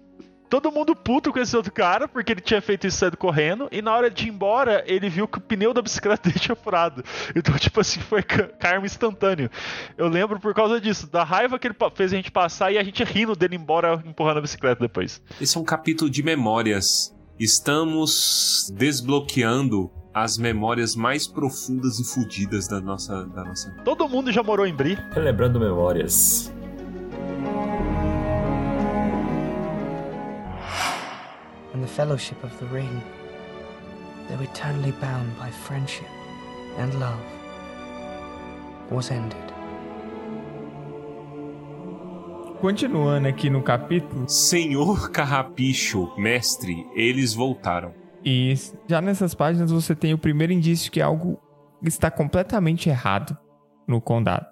[0.50, 3.82] Todo mundo puto com esse outro cara, porque ele tinha feito isso saindo correndo, e
[3.82, 7.04] na hora de ir embora, ele viu que o pneu da bicicleta dele tinha furado.
[7.36, 9.50] Então, tipo assim, foi karma instantâneo.
[9.98, 12.84] Eu lembro por causa disso, da raiva que ele fez a gente passar e a
[12.84, 15.22] gente rindo dele embora empurrando a bicicleta depois.
[15.40, 17.14] Esse é um capítulo de memórias.
[17.40, 23.70] Estamos desbloqueando as memórias mais profundas e fodidas da nossa, da nossa.
[23.84, 24.98] Todo mundo já morou em Bri.
[25.12, 26.52] Relembrando memórias.
[31.78, 33.02] And the fellowship of the ring,
[34.28, 36.08] though eternally bound by friendship
[36.80, 37.22] and love,
[38.90, 39.38] was ended.
[42.60, 47.94] Continuando aqui no capítulo, Senhor Carrapicho, mestre, eles voltaram.
[48.26, 48.56] e
[48.88, 51.40] já nessas páginas você tem o primeiro indício que algo
[51.84, 53.38] está completamente errado
[53.88, 54.48] no condado.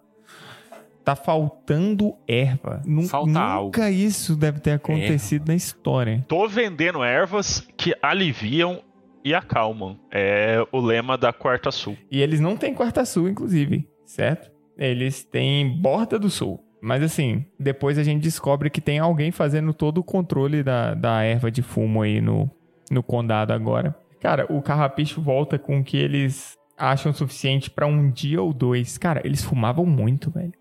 [1.06, 2.82] Tá faltando erva.
[3.08, 3.84] Falta nunca algo.
[3.86, 6.26] isso deve ter acontecido na história.
[6.28, 8.82] Tô vendendo ervas que aliviam
[9.24, 10.00] e acalmam.
[10.12, 11.96] É o lema da Quarta Sul.
[12.10, 14.50] E eles não têm Quarta Sul, inclusive, certo?
[14.76, 16.60] Eles têm Borda do Sul.
[16.82, 21.24] Mas assim, depois a gente descobre que tem alguém fazendo todo o controle da, da
[21.24, 22.50] erva de fumo aí no,
[22.92, 23.96] no condado agora.
[24.20, 28.98] Cara, o carrapicho volta com o que eles acham suficiente pra um dia ou dois.
[28.98, 30.54] Cara, eles fumavam muito, velho.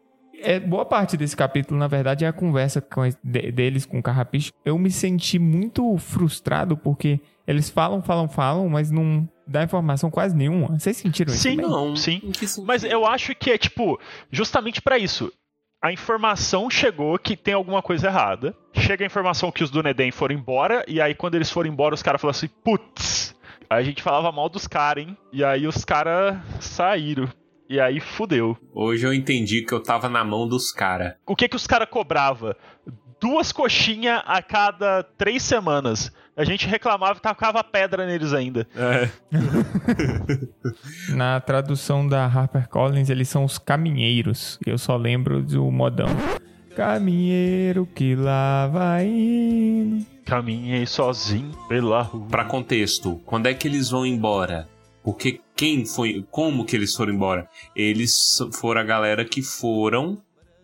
[0.45, 4.03] É, boa parte desse capítulo, na verdade, é a conversa com de- deles com o
[4.03, 4.53] carrapicho.
[4.65, 10.35] Eu me senti muito frustrado porque eles falam, falam, falam, mas não dá informação quase
[10.37, 10.79] nenhuma.
[10.79, 11.43] Vocês sentiram isso?
[11.43, 11.71] Sim, também?
[11.71, 12.21] Não, Sim.
[12.65, 13.99] Mas eu acho que é tipo,
[14.31, 15.33] justamente pra isso.
[15.83, 18.55] A informação chegou que tem alguma coisa errada.
[18.73, 20.83] Chega a informação que os Dunedin foram embora.
[20.89, 23.35] E aí, quando eles foram embora, os caras falaram assim: putz.
[23.69, 25.17] Aí a gente falava mal dos caras, hein?
[25.31, 27.29] E aí os caras saíram.
[27.75, 28.57] E aí fudeu.
[28.73, 31.15] Hoje eu entendi que eu tava na mão dos caras.
[31.27, 32.57] O que que os caras cobrava?
[33.21, 36.13] Duas coxinhas a cada três semanas.
[36.37, 38.65] A gente reclamava e tacava pedra neles ainda.
[38.77, 39.11] É.
[41.17, 44.57] Na tradução da HarperCollins, eles são os caminheiros.
[44.65, 46.07] Eu só lembro do modão.
[46.77, 50.07] Caminheiro que lá vai indo.
[50.25, 52.29] Caminhei sozinho pela rua.
[52.31, 54.69] Pra contexto, quando é que eles vão embora?
[55.05, 56.25] Porque quem foi.
[56.31, 57.47] Como que eles foram embora?
[57.77, 60.19] Eles foram a galera que foram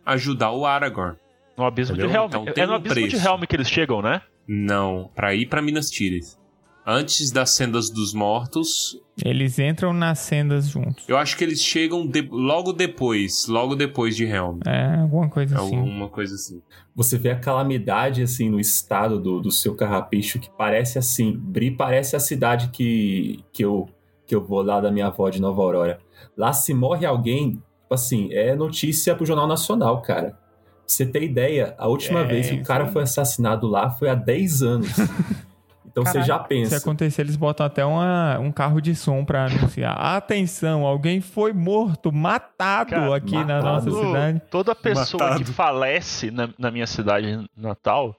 [0.05, 1.17] ajudar o Aragorn.
[1.57, 2.11] No abismo Entendeu?
[2.11, 2.27] de Helm.
[2.47, 3.29] Então tem é no um abismo de preço.
[3.29, 4.23] Helm que eles chegam, né?
[4.49, 6.39] Não, pra ir pra Minas Tirith.
[6.87, 11.05] Antes das sendas dos mortos, Eles entram nas sendas juntos.
[11.07, 14.59] eu acho que eles chegam de- logo depois, logo depois de Helm.
[14.67, 15.77] É, alguma coisa assim.
[15.77, 16.63] Alguma coisa assim.
[16.97, 21.37] Você vê a calamidade, assim, no estado do, do seu carrapicho, que parece assim.
[21.37, 23.87] Bri parece a cidade que, que, eu,
[24.31, 25.99] que eu vou lá da minha avó de Nova Aurora.
[26.37, 30.31] Lá se morre alguém, tipo assim, é notícia pro Jornal Nacional, cara.
[30.31, 30.39] Pra
[30.87, 32.93] você ter ideia, a última É, vez que o cara sim.
[32.93, 34.89] foi assassinado lá foi há 10 anos.
[35.93, 36.77] Então você já Se pensa.
[36.77, 39.99] acontecer, eles botam até uma, um carro de som pra anunciar.
[39.99, 43.65] Atenção, alguém foi morto, matado Cara, aqui na matado.
[43.65, 44.43] nossa Todo- cidade.
[44.49, 45.45] Toda pessoa Matado.
[45.45, 48.15] que falece na, na minha cidade natal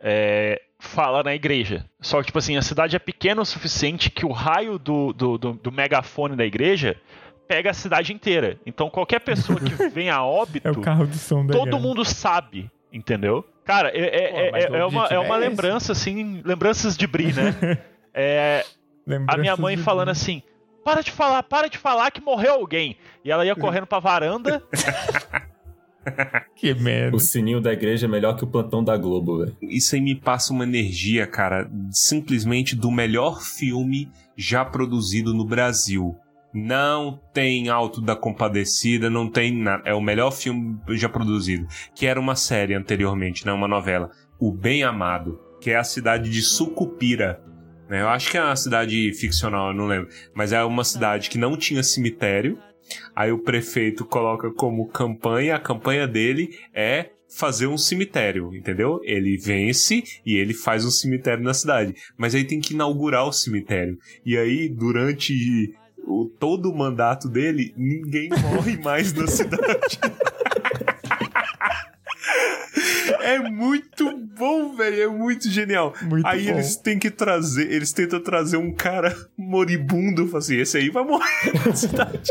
[0.00, 1.84] é, fala na igreja.
[2.00, 5.38] Só que, tipo assim, a cidade é pequena o suficiente que o raio do, do,
[5.38, 6.96] do, do megafone da igreja
[7.48, 8.58] pega a cidade inteira.
[8.66, 12.04] Então, qualquer pessoa que vem a óbito, É o carro de som da todo mundo
[12.04, 13.44] sabe, entendeu?
[13.64, 15.48] Cara, é, é, Pô, é- é o uma, é uma é esse.
[15.48, 17.78] lembrança, assim, lembranças de Bri, né?
[18.16, 18.64] É,
[19.26, 20.40] a minha mãe falando assim:
[20.84, 22.96] para de falar, para de falar que morreu alguém.
[23.24, 24.62] E ela ia correndo pra varanda.
[26.56, 27.16] Que merda.
[27.16, 29.56] O sininho da igreja é melhor que o plantão da Globo, velho.
[29.62, 36.14] Isso aí me passa uma energia, cara, simplesmente do melhor filme já produzido no Brasil.
[36.52, 39.82] Não tem Alto da Compadecida, não tem nada.
[39.84, 41.66] É o melhor filme já produzido.
[41.94, 43.52] Que era uma série anteriormente, né?
[43.52, 44.10] Uma novela.
[44.38, 47.42] O Bem Amado, que é a cidade de Sucupira.
[47.88, 48.02] né?
[48.02, 50.08] Eu acho que é uma cidade ficcional, eu não lembro.
[50.32, 52.56] Mas é uma cidade que não tinha cemitério.
[53.14, 59.00] Aí o prefeito coloca como campanha, a campanha dele é fazer um cemitério, entendeu?
[59.02, 61.94] Ele vence e ele faz um cemitério na cidade.
[62.16, 63.98] Mas aí tem que inaugurar o cemitério.
[64.24, 65.74] E aí, durante
[66.06, 69.98] o, todo o mandato dele, ninguém morre mais na cidade.
[73.20, 75.02] É muito bom, velho.
[75.02, 75.94] É muito genial.
[76.02, 76.50] Muito aí bom.
[76.52, 81.52] eles têm que trazer, eles tentam trazer um cara moribundo, assim, esse aí vai morrer
[81.66, 82.30] na cidade.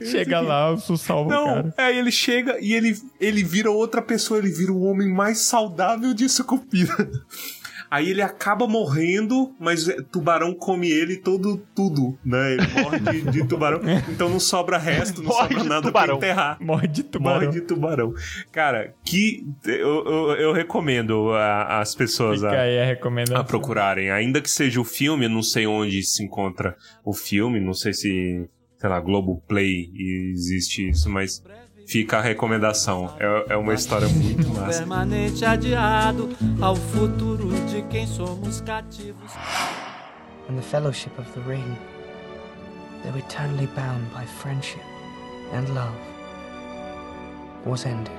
[0.00, 1.74] Chega lá, sou salvo, Não, cara.
[1.78, 6.14] aí ele chega e ele, ele vira outra pessoa, ele vira o homem mais saudável
[6.14, 7.10] de Sucupira.
[7.94, 12.54] Aí ele acaba morrendo, mas é, tubarão come ele todo, tudo, né?
[12.54, 13.80] Ele morre de, de tubarão,
[14.10, 16.18] então não sobra resto, não Morre sobra nada tubarão.
[16.18, 16.58] pra enterrar.
[16.60, 17.40] Morre de tubarão.
[17.40, 18.14] Morre de tubarão.
[18.50, 19.46] Cara, que.
[19.66, 23.40] Eu, eu, eu recomendo a- as pessoas Fica a, aí a recomendação.
[23.40, 24.10] a procurarem.
[24.10, 27.92] Ainda que seja o filme, eu não sei onde se encontra o filme, não sei
[27.92, 29.90] se, sei lá, Globoplay
[30.32, 31.42] existe isso, mas
[31.86, 33.14] fica a recomendação.
[33.18, 34.78] É, é uma história muito massa.
[34.78, 36.30] permanente adiado
[36.60, 39.32] ao futuro de quem somos cativos.
[40.48, 41.76] And the Fellowship of the Ring.
[43.02, 44.82] Though eternally bound by friendship
[45.52, 45.94] and love,
[47.66, 48.12] was ended.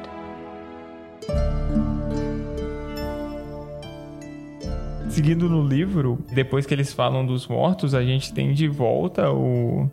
[5.09, 9.89] Seguindo no livro, depois que eles falam dos mortos, a gente tem de volta o...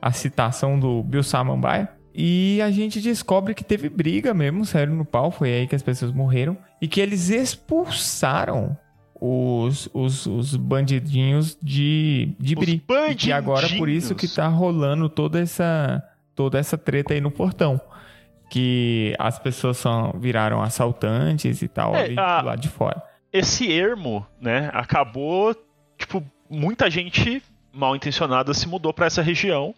[0.00, 5.04] a citação do Bill Samambaia, E a gente descobre que teve briga mesmo, sério, no
[5.04, 5.30] pau.
[5.30, 6.56] Foi aí que as pessoas morreram.
[6.80, 8.76] E que eles expulsaram
[9.20, 12.82] os, os, os bandidinhos de, de Os Bri.
[13.10, 16.02] E que agora por isso que tá rolando toda essa,
[16.34, 17.80] toda essa treta aí no portão.
[18.50, 23.02] Que as pessoas são, viraram assaltantes e tal É, ali a- do lado de fora.
[23.32, 25.56] Esse ermo, né, acabou,
[25.96, 27.42] tipo, muita gente
[27.72, 29.74] mal intencionada se mudou pra essa região.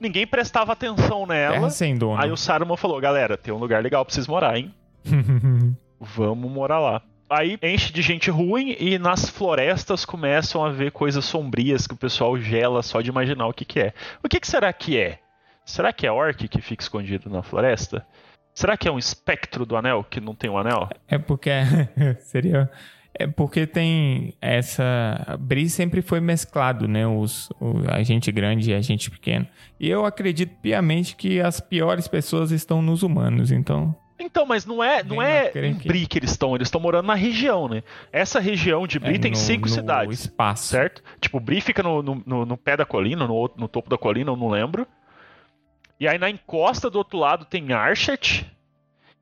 [0.00, 1.68] Ninguém prestava atenção nela.
[1.70, 2.20] Sem dono.
[2.20, 4.74] Aí o Saruman falou: galera, tem um lugar legal pra vocês morar, hein?
[6.00, 7.02] Vamos morar lá.
[7.28, 11.96] Aí enche de gente ruim e nas florestas começam a ver coisas sombrias que o
[11.96, 13.92] pessoal gela só de imaginar o que, que é.
[14.24, 15.20] O que, que será que é?
[15.64, 18.04] Será que é orc que fica escondido na floresta?
[18.52, 20.88] Será que é um espectro do anel que não tem um anel?
[21.06, 21.50] É porque
[22.18, 22.68] seria
[23.14, 28.74] é porque tem essa Bri sempre foi mesclado, né, os o, a gente grande e
[28.74, 29.46] a gente pequeno.
[29.78, 34.82] E eu acredito piamente que as piores pessoas estão nos humanos, então Então, mas não
[34.84, 37.82] é, não é em que- Bri que eles estão, eles estão morando na região, né?
[38.12, 40.20] Essa região de Bri é tem no- cinco no cidades.
[40.20, 40.68] espaço.
[40.68, 41.02] certo?
[41.20, 44.36] Tipo, Bri fica no, no, no- pé da colina, no, no topo da colina, eu
[44.36, 44.86] não lembro.
[45.98, 48.46] E aí na encosta do outro lado tem Archet.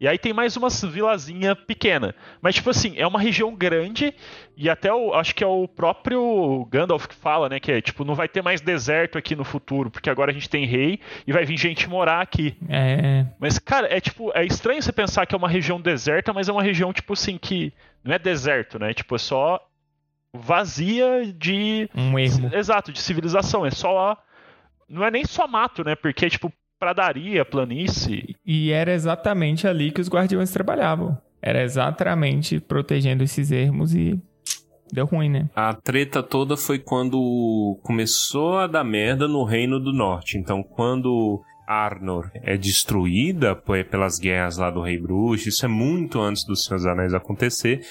[0.01, 2.15] E aí tem mais uma vilazinha pequena.
[2.41, 4.15] Mas, tipo assim, é uma região grande.
[4.57, 5.13] E até o.
[5.13, 7.59] Acho que é o próprio Gandalf que fala, né?
[7.59, 9.91] Que é tipo, não vai ter mais deserto aqui no futuro.
[9.91, 12.57] Porque agora a gente tem rei e vai vir gente morar aqui.
[12.69, 16.49] É, Mas, cara, é tipo, é estranho você pensar que é uma região deserta, mas
[16.49, 17.73] é uma região, tipo assim, que
[18.05, 18.95] não é deserto, né?
[18.95, 19.61] Tipo, é só
[20.33, 21.91] vazia de.
[21.93, 22.55] um ermo.
[22.55, 23.67] Exato, de civilização.
[23.67, 24.17] É só.
[24.89, 25.97] Não é nem só mato, né?
[25.97, 28.37] Porque tipo pradaria, planície.
[28.47, 31.17] E era exatamente ali que os guardiões trabalhavam.
[31.41, 34.21] Era exatamente protegendo esses ermos e
[34.93, 35.51] deu ruim, né?
[35.55, 40.37] A treta toda foi quando começou a dar merda no Reino do Norte.
[40.39, 46.21] Então, quando Arnor é destruída pe- pelas guerras lá do Rei Bruxo, isso é muito
[46.21, 47.83] antes dos Senhor dos Anéis acontecer,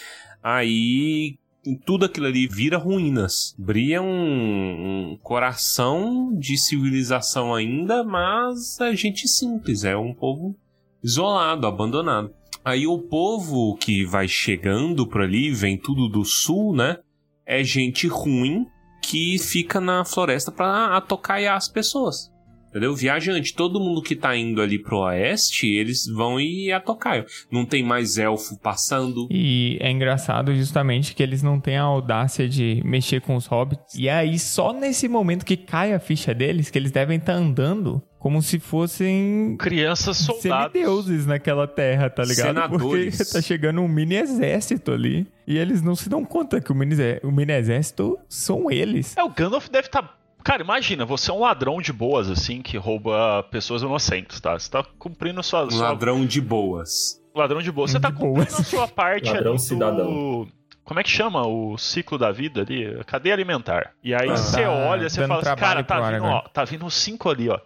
[0.42, 1.38] aí
[1.86, 3.56] tudo aquilo ali vira ruínas.
[3.58, 10.56] Bri é um, um coração de civilização ainda, mas é gente simples, é um povo
[11.04, 12.34] isolado, abandonado.
[12.64, 16.98] Aí o povo que vai chegando por ali, vem tudo do sul, né?
[17.46, 18.66] É gente ruim
[19.02, 22.30] que fica na floresta pra atocaiar as pessoas.
[22.70, 22.94] Entendeu?
[22.94, 27.26] Viajante, todo mundo que tá indo ali pro oeste, eles vão e atocaiam.
[27.52, 29.28] Não tem mais elfo passando.
[29.32, 33.96] E é engraçado justamente que eles não têm a audácia de mexer com os hobbits.
[33.96, 38.02] E aí, só nesse momento que cai a ficha deles, que eles devem estar andando
[38.20, 40.74] como se fossem Crianças soldados.
[40.74, 42.48] semideuses naquela terra, tá ligado?
[42.48, 43.18] Senadores.
[43.18, 45.28] Porque tá chegando um mini exército ali.
[45.46, 49.16] E eles não se dão conta que o mini, o mini exército são eles.
[49.16, 50.18] É, o Gandalf deve estar.
[50.48, 54.58] Cara, imagina, você é um ladrão de boas, assim, que rouba pessoas inocentes, tá?
[54.58, 55.66] Você tá cumprindo a sua.
[55.66, 57.22] Um sua- ladrão de boas.
[57.36, 57.92] ladrão de boas.
[57.92, 58.58] Você De tá cumprindo boas.
[58.58, 60.48] a sua parte Ladrão ali do- cidadão.
[60.86, 63.04] Como é que chama o ciclo da vida ali?
[63.06, 63.92] Cadeia alimentar.
[64.02, 64.38] E aí Ah.
[64.38, 67.50] você Tá olha, você fala assim, cara, tá vindo, ó, tá vindo uns cinco ali,
[67.50, 67.60] ó.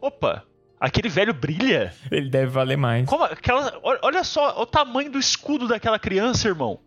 [0.00, 0.44] Opa,
[0.80, 1.92] aquele velho brilha.
[2.10, 3.06] Ele deve valer mais.
[3.06, 6.80] Como aquela, olha só o tamanho do escudo daquela criança, irmão.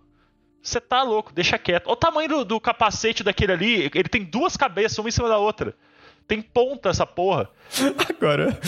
[0.68, 1.88] Você tá louco, deixa quieto.
[1.88, 3.90] Olha o tamanho do, do capacete daquele ali.
[3.96, 5.74] Ele tem duas cabeças, uma em cima da outra.
[6.28, 7.50] Tem ponta essa porra.
[8.10, 8.60] Agora,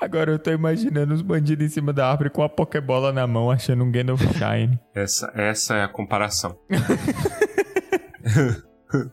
[0.00, 3.52] agora eu tô imaginando os bandidos em cima da árvore com a Pokébola na mão,
[3.52, 4.80] achando um Gandalf Shine.
[4.92, 6.58] Essa, essa é a comparação.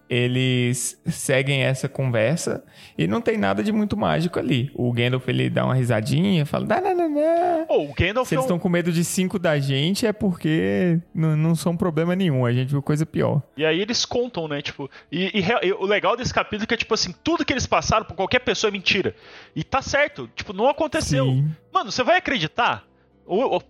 [0.10, 2.64] Eles seguem essa conversa
[2.98, 4.72] e não tem nada de muito mágico ali.
[4.74, 8.36] O Gandalf ele dá uma risadinha, fala: "Não, não, não, não." Pô, o Gandalf Se
[8.36, 12.46] eles estão com medo de cinco da gente é porque não, não são problema nenhum.
[12.46, 13.42] A gente viu coisa pior.
[13.58, 14.62] E aí eles contam, né?
[14.62, 17.52] Tipo, e, e e o legal desse capítulo é que é tipo assim, tudo que
[17.52, 19.16] eles passaram por qualquer pessoa é mentira.
[19.56, 21.26] E tá certo, tipo, não aconteceu.
[21.26, 21.52] Sim.
[21.74, 22.86] Mano, você vai acreditar?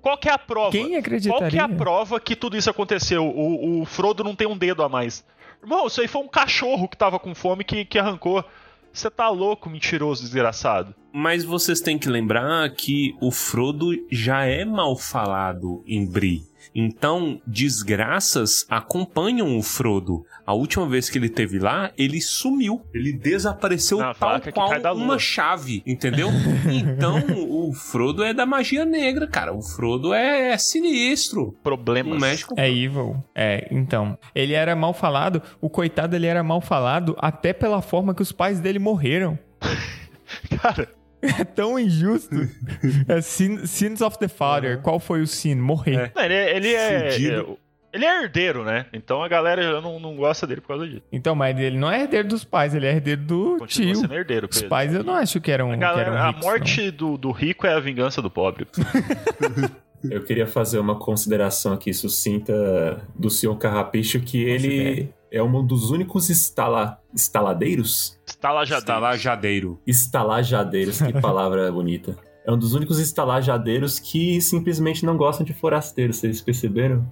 [0.01, 0.71] Qual que é a prova?
[0.71, 1.49] Quem Qual acreditaria?
[1.49, 3.25] que é a prova que tudo isso aconteceu?
[3.25, 5.23] O, o Frodo não tem um dedo a mais.
[5.65, 8.45] Irmão, isso aí foi um cachorro que tava com fome que, que arrancou.
[8.93, 10.93] Você tá louco, mentiroso, desgraçado.
[11.11, 16.43] Mas vocês têm que lembrar que o Frodo já é mal falado em Bri.
[16.73, 20.25] Então, desgraças acompanham o Frodo.
[20.45, 22.81] A última vez que ele teve lá, ele sumiu.
[22.93, 26.29] Ele desapareceu Na tal que qual uma chave, entendeu?
[26.69, 27.17] então,
[27.49, 29.53] o Frodo é da magia negra, cara.
[29.53, 31.55] O Frodo é, é sinistro.
[31.63, 32.17] Problemas.
[32.17, 32.53] Um médico.
[32.57, 33.23] É evil.
[33.33, 34.17] É, então.
[34.33, 35.41] Ele era mal falado.
[35.59, 39.37] O coitado ele era mal falado até pela forma que os pais dele morreram.
[40.61, 40.89] Cara,
[41.39, 42.35] É tão injusto.
[43.07, 44.79] é sin- sins of the father.
[44.81, 45.55] Qual foi o sin?
[45.55, 46.11] Morrer.
[46.15, 47.11] não, ele, ele é.
[47.11, 47.57] Fudido.
[47.61, 48.85] é- Ele é herdeiro, né?
[48.93, 51.01] Então a galera já não, não gosta dele por causa disso.
[51.11, 54.01] Então, mas ele não é herdeiro dos pais, ele é herdeiro do Continua tio.
[54.01, 54.69] sendo herdeiro, Os Pedro.
[54.69, 57.31] pais eu não acho que eram, A, que galera- eram a ricos, morte do, do
[57.31, 58.67] rico é a vingança do pobre.
[60.11, 65.91] Eu queria fazer uma consideração aqui sucinta do senhor Carrapicho, que ele é um dos
[65.91, 66.99] únicos estala...
[67.13, 68.19] estaladeiros?
[68.27, 68.81] Estalajadeiro.
[68.81, 69.79] Estalajadeiro.
[69.85, 72.17] Estalajadeiros, que palavra bonita.
[72.47, 77.03] É um dos únicos estalajadeiros que simplesmente não gostam de forasteiros, vocês perceberam?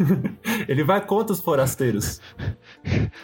[0.68, 2.20] ele vai contra os forasteiros.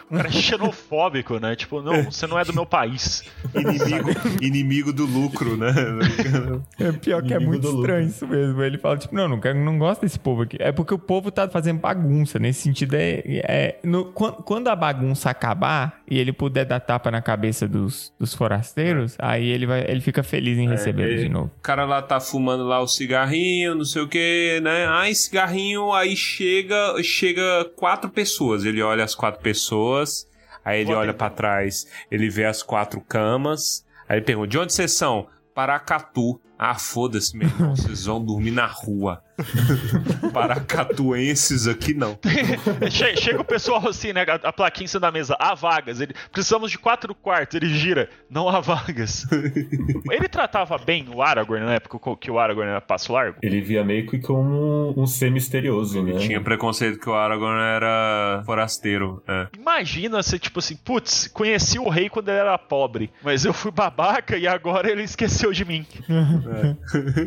[0.08, 1.56] O cara é xenofóbico, né?
[1.56, 3.24] Tipo, não, você não é do meu país.
[3.54, 5.72] Inimigo, inimigo do lucro, né?
[6.78, 8.14] É pior que é Inimigo muito do estranho lucro.
[8.16, 8.62] isso mesmo.
[8.62, 10.56] Ele fala, tipo, não, não, quero, não gosto desse povo aqui.
[10.60, 12.38] É porque o povo tá fazendo bagunça.
[12.38, 13.22] Nesse sentido, é.
[13.26, 18.12] é no- quan- quando a bagunça acabar e ele puder dar tapa na cabeça dos,
[18.18, 21.47] dos forasteiros, aí ele, vai, ele fica feliz em recebê-los ele- de novo.
[21.56, 24.86] O cara lá tá fumando lá o cigarrinho, não sei o que, né?
[24.86, 28.64] Ai, cigarrinho, aí chega, chega quatro pessoas.
[28.64, 30.26] Ele olha as quatro pessoas,
[30.64, 34.58] aí ele Vou olha pra trás, ele vê as quatro camas, aí ele pergunta: de
[34.58, 35.26] onde vocês são?
[35.54, 36.40] Paracatu.
[36.58, 39.22] Ah, foda-se, meu irmão, vocês vão dormir na rua.
[40.32, 42.18] Paracatuenses aqui não.
[42.90, 44.22] Che- Chega o pessoal assim, né?
[44.22, 45.36] A, a plaquinha em cima da mesa.
[45.38, 46.00] Há vagas.
[46.00, 47.54] Ele, precisamos de quatro quartos.
[47.56, 48.08] Ele gira.
[48.30, 49.26] Não há vagas.
[50.10, 53.38] ele tratava bem o Aragorn na época que o Aragorn era passo largo?
[53.42, 56.18] Ele via meio que como um, um ser misterioso, né?
[56.18, 59.22] Tinha preconceito que o Aragorn era forasteiro.
[59.26, 59.46] É.
[59.58, 63.70] Imagina você, tipo assim, putz, conheci o rei quando ele era pobre, mas eu fui
[63.70, 65.86] babaca e agora ele esqueceu de mim.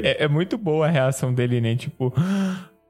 [0.03, 1.75] É, é muito boa a reação dele, né?
[1.75, 2.00] Tipo,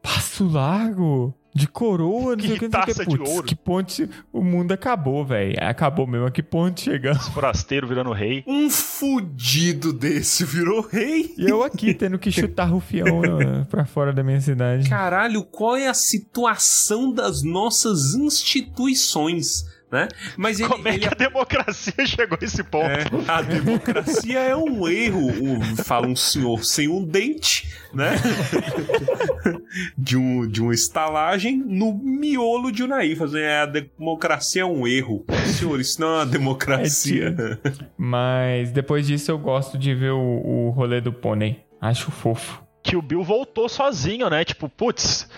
[0.01, 1.33] passo largo.
[1.53, 3.03] De coroa, não sei o que, não sei o que.
[3.03, 3.43] de Putz, ouro.
[3.45, 4.09] que ponte.
[4.31, 5.53] O mundo acabou, velho.
[5.59, 6.25] Acabou mesmo.
[6.25, 7.27] A que ponte chegamos?
[7.35, 8.41] Forasteiro virando rei.
[8.47, 11.33] Um fudido desse virou rei.
[11.37, 14.87] E eu aqui tendo que chutar rufião né, pra fora da minha cidade.
[14.87, 20.07] Caralho, qual é a situação das nossas instituições, né?
[20.37, 22.85] Mas ele, Como é ele que a democracia chegou a esse ponto?
[22.89, 28.13] É, a democracia é um erro, o- fala um senhor sem um dente, né?
[29.97, 33.15] de, um, de uma estalagem no miolo de Unai.
[33.15, 35.25] Fazendo, é, a democracia é um erro.
[35.45, 37.35] Senhor, isso não é uma democracia.
[37.97, 41.63] Mas depois disso eu gosto de ver o, o rolê do pônei.
[41.79, 42.63] Acho fofo.
[42.83, 44.43] Que o Bill voltou sozinho, né?
[44.43, 45.29] Tipo, putz,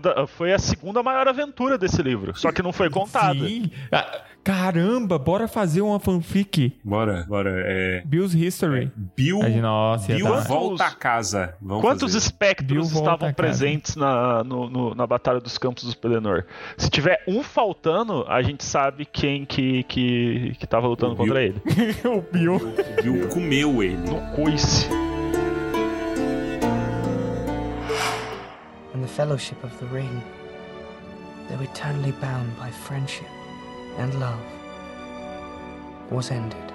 [0.00, 2.36] da- foi a segunda maior aventura desse livro.
[2.36, 3.34] Só que não foi contada.
[3.38, 3.70] Sim.
[3.92, 6.78] Ah, caramba, bora fazer uma fanfic.
[6.84, 7.50] Bora, bora.
[7.66, 8.90] É, Bill's History.
[9.16, 11.54] Bill, A gente, nossa, Bill dar- volta a casa.
[11.60, 12.18] Vamos Quantos fazer.
[12.18, 16.44] espectros Bill estavam presentes na, no- no- na Batalha dos Campos dos Pelennor?
[16.78, 21.26] Se tiver um faltando, a gente sabe quem que, que, que tava lutando O Bill.
[21.26, 21.60] contra ele.
[22.04, 22.60] o Bill.
[23.02, 23.96] Bill comeu ele.
[23.96, 24.88] No coice.
[29.16, 30.22] Fellowship of the Ring,
[31.48, 33.26] though eternally bound by friendship
[33.96, 34.44] and love,
[36.10, 36.66] was ended.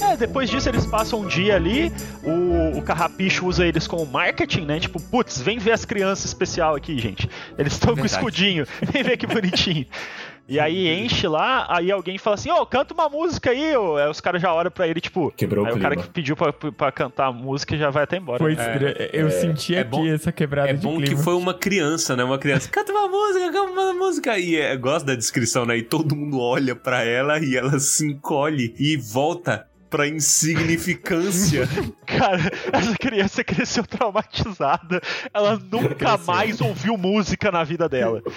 [0.00, 1.92] É, depois disso eles passam um dia ali,
[2.24, 4.80] o, o Carrapicho usa eles como marketing, né?
[4.80, 7.30] Tipo, putz, vem ver as crianças especial aqui, gente.
[7.56, 8.14] Eles estão com Verdade.
[8.14, 9.86] escudinho, vem ver que bonitinho.
[10.48, 13.96] E aí enche lá, aí alguém fala assim, ô, canta uma música aí, ô.
[13.98, 15.30] Aí os caras já olham pra ele, tipo...
[15.36, 18.16] Quebrou aí o o cara que pediu pra, pra cantar a música já vai até
[18.16, 18.38] embora.
[18.38, 18.62] Foi né?
[18.72, 18.96] estranho.
[19.12, 21.14] Eu senti é aqui bom- essa quebrada É de bom clima.
[21.14, 22.24] que foi uma criança, né?
[22.24, 22.66] Uma criança.
[22.70, 24.38] Canta uma música, canta uma música.
[24.38, 25.76] E é, eu gosto da descrição, né?
[25.76, 31.68] E todo mundo olha pra ela e ela se encolhe e volta pra insignificância.
[32.06, 32.40] Cara,
[32.72, 35.00] essa criança cresceu traumatizada.
[35.34, 36.24] Ela nunca Cresceu.
[36.26, 38.22] mais ouviu música na vida dela.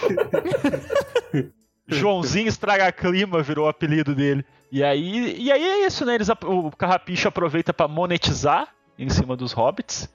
[1.95, 4.45] Joãozinho Estraga Clima virou o apelido dele.
[4.71, 6.15] E aí, e aí é isso, né?
[6.15, 10.09] Eles, o Carrapicho aproveita pra monetizar em cima dos hobbits.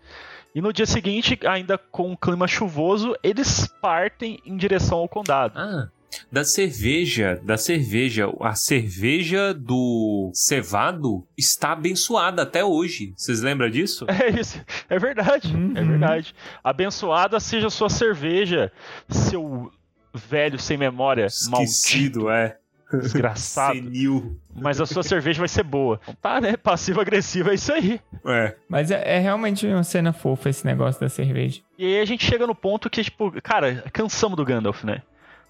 [0.54, 5.58] E no dia seguinte, ainda com um clima chuvoso, eles partem em direção ao condado.
[5.58, 5.88] ah,
[6.32, 8.26] da cerveja, da cerveja.
[8.40, 13.12] A cerveja do cevado está abençoada até hoje.
[13.14, 14.06] Vocês lembram disso?
[14.08, 14.58] É isso,
[14.88, 15.88] é verdade, é Uhum.
[15.88, 16.34] verdade.
[16.64, 18.72] Abençoada seja sua cerveja,
[19.10, 19.70] seu
[20.16, 22.56] velho sem memória, maldito, Esquecido, é.
[22.92, 23.76] desgraçado.
[23.76, 24.38] Senil.
[24.54, 26.00] Mas a sua cerveja vai ser boa.
[26.20, 26.56] Tá, né?
[26.56, 28.00] Passivo-agressivo é isso aí.
[28.24, 28.54] É.
[28.68, 31.60] Mas é, é realmente uma cena fofa esse negócio da cerveja.
[31.78, 35.02] E aí a gente chega no ponto que, tipo, cara, cansamos do Gandalf, né?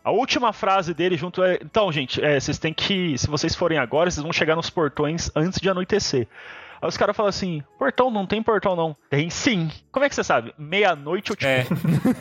[0.07, 1.59] A última frase dele junto é.
[1.61, 3.19] Então, gente, é, vocês têm que.
[3.19, 6.29] Se vocês forem agora, vocês vão chegar nos portões antes de anoitecer.
[6.81, 8.97] Aí os caras falam assim: portão não tem portão não.
[9.11, 9.71] Tem sim.
[9.91, 10.55] Como é que você sabe?
[10.59, 11.67] Meia-noite eu te É,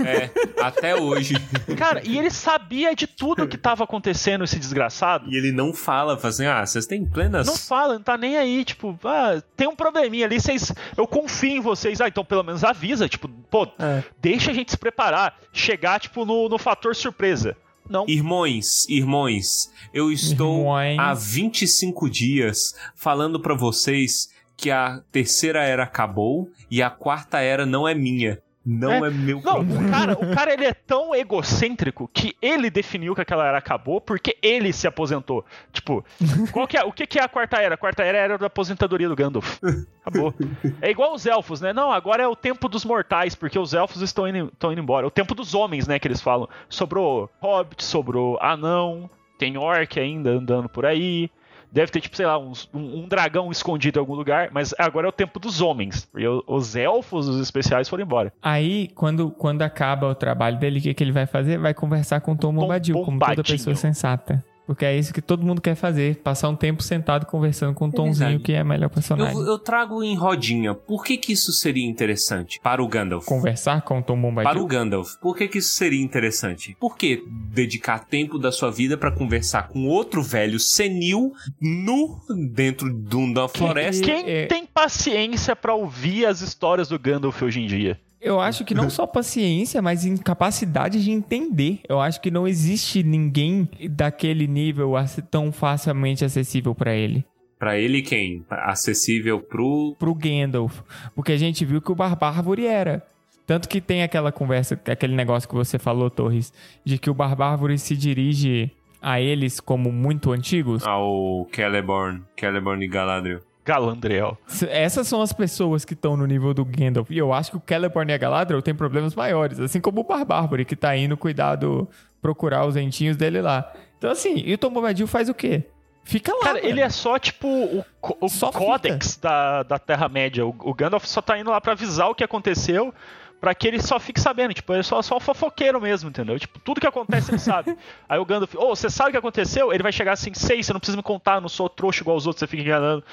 [0.06, 1.36] é, até hoje.
[1.78, 5.30] Cara, e ele sabia de tudo que tava acontecendo, esse desgraçado.
[5.30, 7.48] E ele não fala, fala assim, ah, vocês têm plenas...
[7.48, 10.72] Não fala, não tá nem aí, tipo, ah, tem um probleminha ali, vocês.
[10.96, 12.00] Eu confio em vocês.
[12.00, 14.04] Ah, então pelo menos avisa, tipo, pô, É.
[14.22, 15.38] deixa a gente se preparar.
[15.52, 17.58] Chegar, tipo, no, no fator surpresa.
[17.88, 18.06] Não.
[18.08, 21.00] Irmãos, irmãos, eu estou Irmãos.
[21.00, 27.66] há 25 dias falando pra vocês que a terceira era acabou e a quarta era
[27.66, 28.40] não é minha.
[28.68, 29.12] Não é, É.
[29.12, 29.88] meu Não, problema.
[29.88, 34.02] o cara, o cara ele é tão egocêncrico que ele definiu que aquela era acabou
[34.02, 35.46] porque ele se aposentou.
[35.72, 36.04] Tipo,
[36.52, 37.76] qual que é, o que, que é a quarta era?
[37.76, 39.60] A quarta era era da aposentadoria do Gandalf.
[40.04, 40.34] Acabou.
[40.82, 41.74] É igual os elfos, né?
[41.74, 45.06] Não, agora é o tempo dos mortais, porque os elfos estão indo, estão indo embora.
[45.06, 46.50] O tempo dos homens, né, que eles falam.
[46.68, 51.30] Sobrou hobbit, sobrou anão, tem orc ainda andando por aí.
[51.76, 55.08] Deve ter, tipo, sei lá, uns- um, um dragão escondido em algum lugar, mas agora
[55.08, 56.06] é o tempo dos homens.
[56.10, 58.32] Porque o- os elfos, os especiais, foram embora.
[58.42, 61.58] Aí, quando, quando acaba o trabalho dele, o que, que ele vai fazer?
[61.60, 64.42] Vai conversar com o Tom Bombadil, como toda pessoa sensata.
[64.66, 66.18] Porque é isso que todo mundo quer fazer.
[66.18, 68.44] Passar um tempo sentado conversando com o Tomzinho, verdade.
[68.44, 69.36] que é melhor personagem.
[69.36, 70.74] Eu, eu trago em rodinha.
[70.74, 73.26] Por que que isso seria interessante para o Gandalf?
[73.26, 74.52] Conversar com o Tom Bombadil.
[74.52, 76.76] Para o Gandalf, por que que isso seria interessante?
[76.80, 82.20] Por que dedicar tempo da sua vida pra conversar com outro velho senil nu
[82.52, 84.04] dentro de uma floresta?
[84.04, 84.46] Quem É.
[84.48, 88.00] tem paciência pra ouvir as histórias do Gandalf hoje em dia?
[88.22, 91.80] Eu acho que não só paciência, mas incapacidade de entender.
[91.88, 94.94] Eu acho que não existe ninguém daquele nível
[95.30, 97.26] tão facilmente acessível pra ele.
[97.58, 98.44] Pra ele quem?
[98.50, 100.82] Acessível pro Pro Gandalf.
[101.16, 103.06] Porque a gente viu que o Barbárvore era.
[103.48, 106.52] Tanto que tem aquela conversa, aquele negócio que você falou, Torres,
[106.84, 110.84] de que o Barbárvore se dirige a eles como muito antigos.
[110.86, 113.40] ao Celeborn, Celeborn e Galadriel.
[113.66, 114.38] Galandriel.
[114.70, 117.10] Essas são as pessoas que estão no nível do Gandalf.
[117.10, 119.60] E eu acho que o Celeborn e a Galadriel têm problemas maiores.
[119.60, 121.88] Assim como o Barbárvore, que tá indo cuidar do...
[122.22, 123.72] Procurar os dentinhos dele lá.
[123.98, 125.64] Então assim, e o Tom Bombadil faz o quê?
[126.04, 126.68] Fica lá, Cara, mano.
[126.68, 127.84] ele é só, tipo, o,
[128.22, 130.46] o Só códex da, da Terra-média.
[130.46, 132.94] O, o Gandalf só tá indo lá pra avisar o que aconteceu,
[133.40, 134.54] pra que ele só fique sabendo.
[134.54, 136.40] Tipo, ele é só, só fofoqueiro mesmo, entendeu?
[136.40, 137.76] Tipo, tudo que acontece ele sabe.
[138.08, 139.72] Aí o Gandalf, ô, você sabe o que aconteceu?
[139.74, 142.18] Ele vai chegar assim, sei, você não precisa me contar, eu não sou trouxa igual
[142.18, 143.04] os outros, você fica enganando.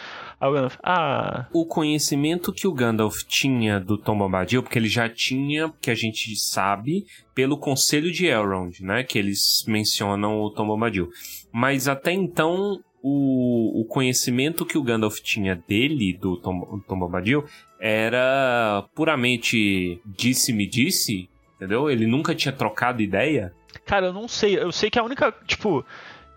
[0.41, 1.47] Aí o Gandalf, ah...
[1.53, 5.95] O conhecimento que o Gandalf tinha do Tom Bombadil, porque ele já tinha, que a
[5.95, 7.05] gente sabe,
[7.35, 9.05] pelo Conselho de Elrond, né?
[9.05, 11.09] Que eles mencionam o Tom Bombadil.
[11.53, 17.45] Mas até então, o, o conhecimento que o Gandalf tinha dele, do Tom, Tom Bombadil,
[17.85, 21.91] era puramente disse-me disse, entendeu?
[21.91, 23.53] Ele nunca tinha trocado ideia.
[23.85, 24.57] Cara, eu não sei.
[24.57, 25.35] Eu sei que a única.
[25.45, 25.85] Tipo,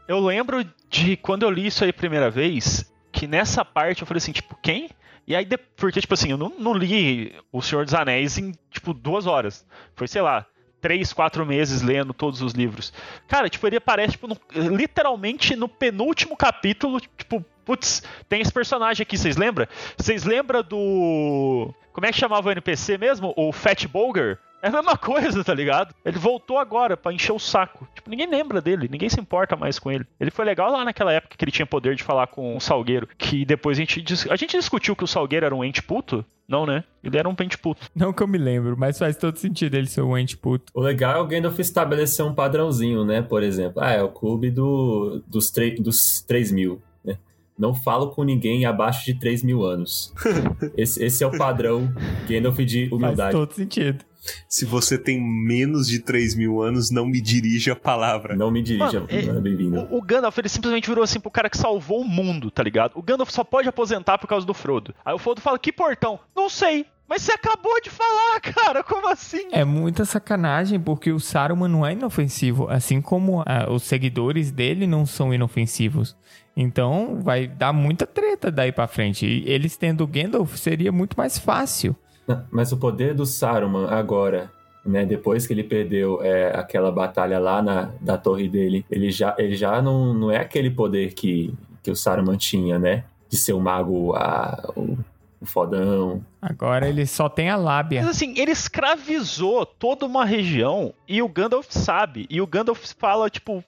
[0.08, 4.08] eu lembro de quando eu li isso aí a primeira vez, que nessa parte eu
[4.08, 4.90] falei assim, tipo, quem?
[5.28, 8.92] E aí, porque, tipo assim, eu não, não li O Senhor dos Anéis em, tipo,
[8.92, 9.68] duas horas.
[9.96, 10.48] Foi, sei lá,
[10.86, 12.94] três, quatro meses lendo todos os livros.
[13.28, 14.38] Cara, tipo, ele aparece, tipo, no-
[14.78, 19.66] literalmente no penúltimo capítulo, tipo, putz, tem esse personagem aqui, vocês lembram?
[19.98, 21.74] Vocês lembram do.
[21.92, 23.34] Como é que chamava o NPC mesmo?
[23.36, 24.38] O Fat Bulger?
[24.66, 25.94] É a mesma coisa, tá ligado?
[26.04, 27.88] Ele voltou agora pra encher o saco.
[27.94, 30.06] Tipo, ninguém lembra dele, ninguém se importa mais com ele.
[30.20, 33.08] Ele foi legal lá naquela época que ele tinha poder de falar com o Salgueiro,
[33.18, 36.26] que depois a gente dis- a gente discutiu que o Salgueiro era um ente puto?
[36.48, 36.84] Não, né?
[37.04, 37.88] Ele era um ente puto.
[37.96, 40.72] Não que eu me lembro, mas faz todo sentido ele ser um ente puto.
[40.76, 43.22] O legal é o Gandalf estabelecer um padrãozinho, né?
[43.22, 47.18] Por exemplo, ah, é o clube do, dos, dos 3 mil, né?
[47.58, 50.14] Não falo com ninguém abaixo de 3 mil anos.
[50.78, 51.92] esse, esse é o padrão
[52.28, 53.32] Gandalf de Faz humildade.
[53.32, 54.04] todo sentido.
[54.48, 58.36] Se você tem menos de 3 mil anos, não me dirija a palavra.
[58.36, 59.80] Não me dirija, Mano, é- mano, bem-vindo.
[59.92, 62.94] O, o Gandalf, ele simplesmente virou assim pro cara que salvou o mundo, tá ligado?
[62.96, 64.94] O Gandalf só pode aposentar por causa do Frodo.
[65.06, 66.20] Aí o Frodo fala, que portão?
[66.36, 66.86] Não sei.
[67.08, 69.48] Mas você acabou de falar, cara, como assim?
[69.52, 74.88] É muita sacanagem, porque o Saruman não é inofensivo, assim como ah, os seguidores dele
[74.88, 76.16] não são inofensivos.
[76.58, 79.26] Então vai dar muita treta daí pra frente.
[79.26, 81.96] E eles tendo o Gandalf seria muito mais fácil.
[82.52, 84.52] Mas o poder do Saruman agora,
[84.86, 85.06] né?
[85.06, 89.56] Depois que ele perdeu é, aquela batalha lá na, da torre dele, ele já, ele
[89.56, 93.04] já não, não é aquele poder que, que o Saruman tinha, né?
[93.30, 94.98] De ser o mago, a, o,
[95.42, 96.24] o fodão.
[96.42, 98.02] Agora ele só tem a lábia.
[98.02, 102.26] Mas assim, ele escravizou toda uma região e o Gandalf sabe.
[102.30, 103.64] E o Gandalf fala, tipo,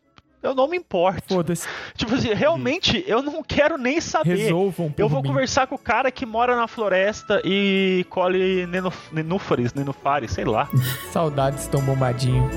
[0.48, 1.34] eu não me importo.
[1.36, 1.68] Foda-se.
[1.96, 4.36] Tipo assim, realmente, eu não quero nem saber.
[4.36, 5.28] Resolvam por Eu vou mim.
[5.30, 10.70] conversar com o cara que mora na floresta e colhe nenuf- nenúfares, nenufares, sei lá.
[11.12, 12.50] Saudades tão bombadinho.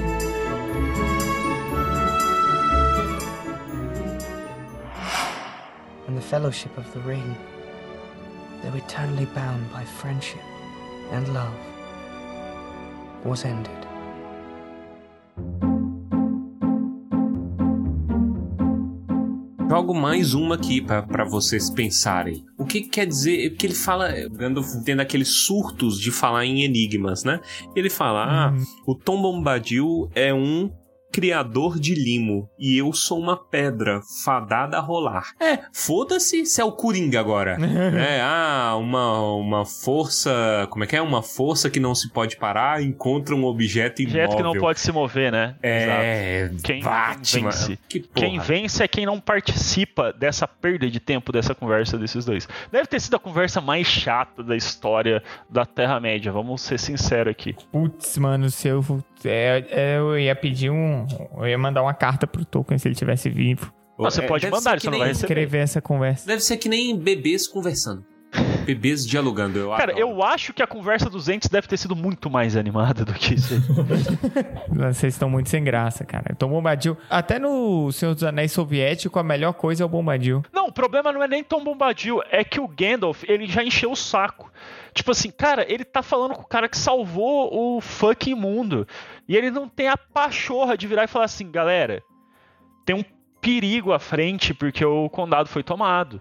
[6.07, 7.37] and the Fellowship of the Ring.
[8.63, 10.43] though eternally bound by friendship
[11.13, 11.55] and love,
[13.25, 13.87] was ended.
[19.71, 22.45] Jogo mais uma aqui para vocês pensarem.
[22.59, 23.51] O que, que quer dizer?
[23.51, 27.41] Porque ele fala, Gandalf tendo aqueles surtos de falar em enigmas, né?
[27.77, 30.69] Ele fala: ah, o Tom Bombadil é um
[31.21, 35.35] criador de limo e eu sou uma pedra fadada a rolar.
[35.39, 37.59] É, foda-se se é o Coringa agora.
[37.61, 40.67] é, ah, uma, uma força.
[40.71, 41.03] Como é que é?
[41.03, 44.25] Uma força que não se pode parar encontra um objeto imóvel.
[44.25, 45.57] Objeto que não pode se mover, né?
[45.63, 46.63] É, Exato.
[46.63, 47.51] Quem Batman.
[47.51, 47.79] vence?
[47.87, 48.27] Que porra.
[48.27, 52.49] Quem vence é quem não participa dessa perda de tempo dessa conversa desses dois.
[52.73, 57.55] Deve ter sido a conversa mais chata da história da Terra-média, vamos ser sinceros aqui.
[57.71, 58.85] Putz, mano, se eu.
[59.25, 61.07] É, é, eu ia pedir um.
[61.39, 63.73] Eu ia mandar uma carta pro Tolkien se ele tivesse vivo.
[63.99, 65.27] Você É, pode mandar, ele só não vai receber.
[65.27, 66.27] Escrever essa conversa.
[66.27, 68.05] Deve ser que nem bebês conversando.
[68.65, 69.99] Bebês dialogando, eu Cara, adoro.
[69.99, 73.35] eu acho que a conversa dos entes deve ter sido muito mais animada do que
[73.35, 73.55] isso.
[74.69, 76.27] Vocês estão muito sem graça, cara.
[76.31, 76.97] Então, Bombadil.
[77.09, 80.43] Até no Senhor dos Anéis soviético, a melhor coisa é o Bombadil.
[80.53, 83.91] Não, o problema não é nem Tom Bombadil, é que o Gandalf, ele já encheu
[83.91, 84.51] o saco.
[84.95, 88.87] Tipo assim, cara, ele tá falando com o cara que salvou o fucking mundo.
[89.31, 92.03] E ele não tem a pachorra de virar e falar assim, galera,
[92.85, 93.05] tem um
[93.41, 96.21] perigo à frente porque o condado foi tomado.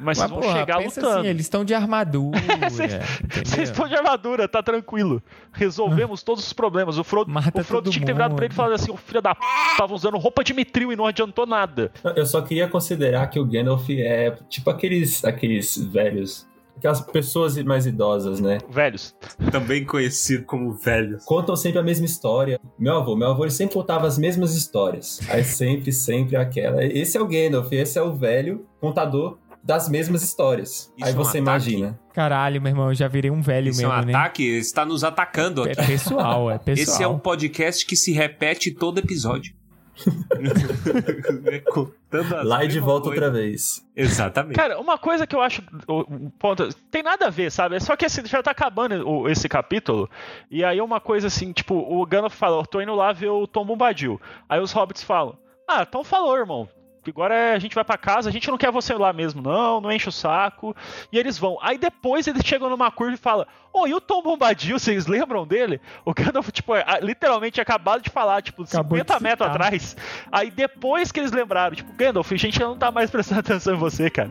[0.00, 1.18] Mas, vocês vão porra, chegar pensa lutando.
[1.20, 2.38] assim, eles estão de armadura.
[2.68, 3.44] Vocês- entendeu?
[3.44, 5.22] Vocês estão de armadura, tá tranquilo.
[5.52, 6.98] Resolvemos todos os problemas.
[6.98, 8.96] O Frodo, Mata o Frodo tinha que ter virado pra ele e falado assim: o
[8.96, 9.40] filho da p
[9.76, 11.92] tava usando roupa de mitril e não adiantou nada.
[12.16, 16.46] Eu só queria considerar que o Gandalf é tipo aqueles, aqueles velhos,
[16.78, 18.58] aquelas pessoas mais idosas, né?
[18.70, 19.14] Velhos.
[19.50, 21.18] Também conhecido como velho.
[21.24, 22.60] Contam sempre a mesma história.
[22.78, 25.20] Meu avô, meu avô ele sempre contava as mesmas histórias.
[25.28, 26.84] Aí sempre, sempre aquela.
[26.84, 30.92] Esse é o Gandalf, esse é o velho contador das mesmas histórias.
[30.96, 31.40] Isso Aí é um você ataque?
[31.40, 32.00] imagina.
[32.14, 34.14] Caralho, meu irmão, eu já virei um velho Isso é mesmo, um né?
[34.14, 34.42] ataque?
[34.44, 35.86] Está nos atacando É aqui.
[35.86, 36.82] pessoal, é pessoal.
[36.94, 39.52] Esse é um podcast que se repete todo episódio.
[42.44, 43.22] Lá e de volta coisas.
[43.24, 43.86] outra vez.
[43.94, 44.56] Exatamente.
[44.56, 45.62] Cara, uma coisa que eu acho.
[45.86, 47.76] o ponto, tem nada a ver, sabe?
[47.76, 50.08] É só que assim, já tá acabando o- esse capítulo.
[50.50, 53.46] E aí uma coisa assim, tipo, o Gandalf fala, eu tô indo lá ver o
[53.46, 54.20] Tom Bombadil.
[54.48, 55.36] Aí os hobbits falam,
[55.68, 56.68] ah, então falou, irmão.
[57.06, 59.80] Agora é- a gente vai pra casa, a gente não quer você lá mesmo, não,
[59.80, 60.74] não enche o saco.
[61.12, 61.58] E eles vão.
[61.62, 65.46] Aí depois eles chegam numa curva e falam: Ô, e o Tom Bombadil, vocês lembram
[65.46, 65.80] dele?
[66.04, 69.96] O Gandalf, tipo, é, literalmente acabado de falar, tipo, Acabou de 50 metros atrás.
[70.30, 73.78] Aí depois que eles lembraram, tipo, Gandalf, a gente não tá mais prestando atenção em
[73.78, 74.30] você, cara.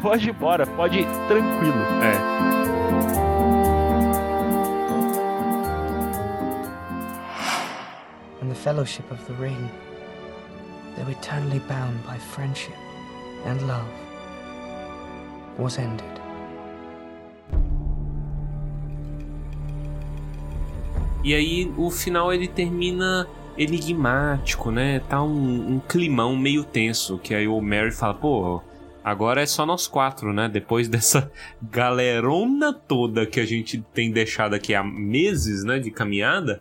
[0.00, 1.74] Pode ir embora, pode ir tranquilo.
[2.02, 2.42] É.
[8.40, 9.70] And the Fellowship of the Ring,
[10.98, 12.76] eternally bound by friendship
[13.46, 13.88] and love,
[15.58, 16.22] was ended.
[21.24, 25.00] E aí o final ele termina enigmático, né?
[25.00, 27.18] Tá um, um climão meio tenso.
[27.18, 28.60] Que aí o Mary fala, pô,
[29.04, 30.48] agora é só nós quatro, né?
[30.48, 31.30] Depois dessa
[31.62, 35.78] galerona toda que a gente tem deixado aqui há meses, né?
[35.78, 36.60] De caminhada,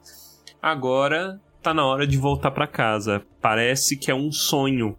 [0.61, 3.23] agora tá na hora de voltar pra casa.
[3.41, 4.97] Parece que é um sonho,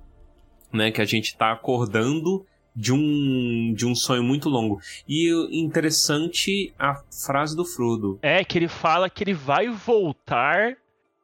[0.73, 0.91] né?
[0.91, 2.45] Que a gente tá acordando
[2.75, 4.81] de um, de um sonho muito longo.
[5.09, 8.19] E interessante a frase do Frodo.
[8.23, 10.77] É, que ele fala que ele vai voltar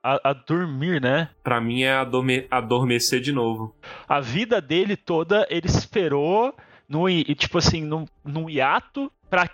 [0.02, 1.30] a, a dormir, né?
[1.42, 3.74] Pra mim é adorme- adormecer de novo.
[4.08, 6.54] A vida dele toda, ele esperou,
[6.88, 9.48] no, tipo assim, num, num hiato pra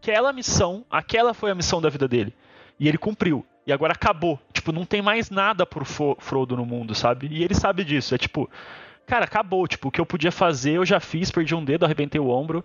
[0.00, 0.84] aquela missão.
[0.90, 2.32] Aquela foi a missão da vida dele.
[2.80, 3.44] E ele cumpriu.
[3.66, 4.38] E agora acabou.
[4.52, 7.28] Tipo, não tem mais nada pro Frodo no mundo, sabe?
[7.30, 8.14] E ele sabe disso.
[8.14, 8.48] É tipo,
[9.06, 9.66] cara, acabou.
[9.66, 12.64] Tipo, o que eu podia fazer, eu já fiz, perdi um dedo, arrebentei o ombro.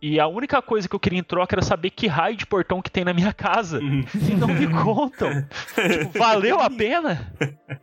[0.00, 2.80] E a única coisa que eu queria em troca era saber que raio de portão
[2.80, 3.80] que tem na minha casa.
[3.82, 5.44] E não me contam.
[5.74, 7.32] tipo, valeu a pena?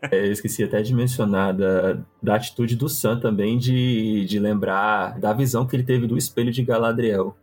[0.10, 5.20] É, eu esqueci até de mencionar da, da atitude do Sam também de, de lembrar
[5.20, 7.36] da visão que ele teve do espelho de Galadriel.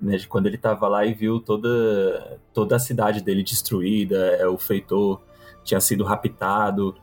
[0.00, 4.46] Né, de quando ele tava lá e viu toda, toda a cidade dele destruída, é,
[4.46, 5.20] o feitor
[5.62, 6.94] tinha sido raptado.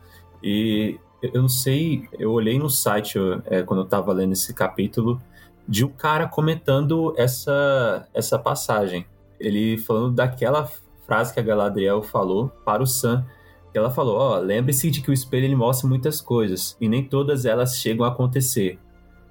[0.41, 5.21] E eu não sei, eu olhei no site é, quando eu tava lendo esse capítulo
[5.67, 9.05] de um cara comentando essa, essa passagem.
[9.39, 10.67] Ele falando daquela
[11.05, 13.25] frase que a Galadriel falou para o Sam,
[13.71, 17.03] que ela falou, ó, lembre-se de que o espelho ele mostra muitas coisas e nem
[17.03, 18.79] todas elas chegam a acontecer.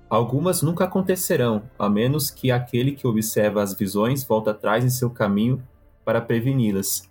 [0.09, 5.11] Algumas nunca acontecerão, a menos que aquele que observa as visões volte atrás em seu
[5.11, 5.61] caminho
[6.05, 7.11] para preveni-las.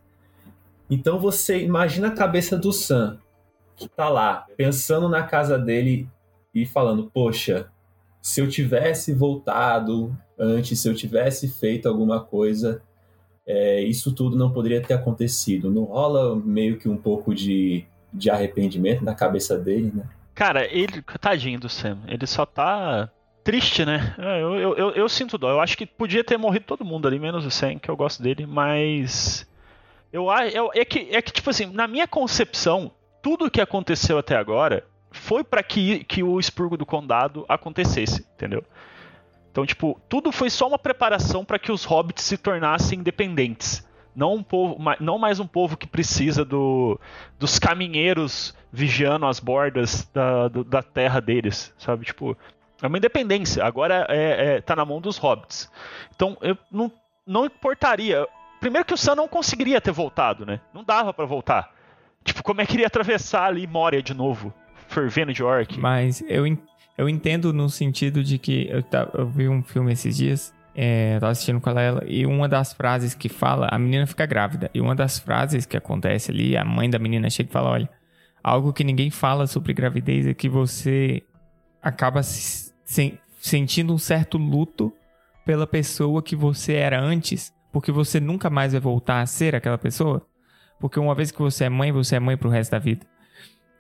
[0.90, 3.20] Então você imagina a cabeça do Sam,
[3.76, 6.08] que tá lá, pensando na casa dele
[6.54, 7.70] e falando, poxa,
[8.22, 12.82] se eu tivesse voltado antes, se eu tivesse feito alguma coisa,
[13.46, 15.70] é, isso tudo não poderia ter acontecido.
[15.70, 20.10] Não rola meio que um pouco de, de arrependimento na cabeça dele, né?
[20.36, 21.02] Cara, ele.
[21.20, 22.00] Tadinho do Sam.
[22.08, 23.10] Ele só tá
[23.44, 24.14] triste, né?
[24.18, 25.50] É, Eu, eu, eu, eu sinto dó.
[25.50, 28.22] Eu acho que podia ter morrido todo mundo ali, menos o Sam, que eu gosto
[28.22, 29.48] dele, mas.
[30.12, 34.18] Eu, a- eu, é, que, é que, tipo assim, na minha concepção, tudo que aconteceu
[34.18, 38.64] até agora foi pra que, que o expurgo do condado acontecesse, entendeu?
[39.52, 43.88] Então, tipo, tudo foi só uma preparação pra que os hobbits se tornassem independentes.
[44.16, 47.00] Não, um povo, não mais um povo que precisa do,
[47.38, 52.06] dos caminheiros vigiando as bordas da, da terra deles, sabe?
[52.06, 52.38] Tipo,
[52.82, 53.64] é uma independência.
[53.64, 55.70] Agora é, é- tá na mão dos hobbits.
[56.16, 56.92] Então, eu não,
[57.28, 58.26] não importaria.
[58.60, 60.62] Primeiro que o Sam não conseguiria ter voltado, né?
[60.74, 61.74] Não dava pra voltar.
[62.24, 64.54] Tipo, como é que iria atravessar ali Moria de novo?
[64.88, 65.78] Fervendo de orc.
[65.78, 66.46] Mas eu,
[66.98, 71.32] eu entendo no sentido de que eu, eu vi um filme esses dias, é, tava
[71.32, 74.94] assistindo com ela, e uma das frases que fala, a menina fica grávida, e uma
[74.94, 77.90] das frases que acontece ali, a mãe da menina chega e fala, olha,
[78.44, 81.24] algo que ninguém fala sobre gravidez é que você
[81.82, 84.94] acaba se- sen- sentindo um certo luto
[85.46, 89.78] pela pessoa que você era antes, porque você nunca mais vai voltar a ser aquela
[89.78, 90.26] pessoa.
[90.80, 93.06] Porque uma vez que você é mãe, você é mãe pro resto da vida.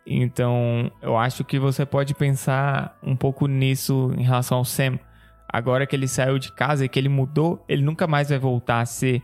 [0.05, 4.99] Então, eu acho que você pode pensar um pouco nisso em relação ao Sam.
[5.47, 8.81] Agora que ele saiu de casa e que ele mudou, ele nunca mais vai voltar
[8.81, 9.21] a ser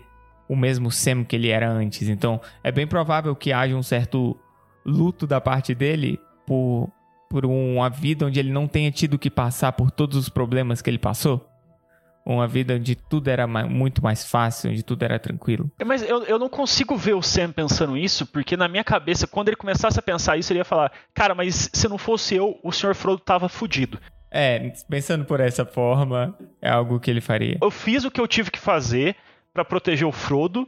[0.47, 2.09] o mesmo Sam que ele era antes.
[2.09, 4.38] Então, é bem provável que haja um certo
[4.86, 6.91] luto da parte dele por,
[7.30, 10.89] por uma vida onde ele não tenha tido que passar por todos os problemas que
[10.89, 11.47] ele passou.
[12.26, 15.72] Uma vida onde tudo era muito mais fácil, onde tudo era tranquilo.
[15.80, 19.26] É, Mas eu, eu não consigo ver o Sam pensando isso, porque na minha cabeça,
[19.26, 22.59] quando ele começasse a pensar isso, ele ia falar: Cara, mas se não fosse eu,
[22.61, 22.93] o Sr.
[22.93, 23.99] Frodo tava fudido.
[24.32, 27.57] É, pensando por essa forma, é algo que ele faria.
[27.61, 29.15] Eu fiz o que eu tive que fazer
[29.53, 30.67] pra proteger o Frodo,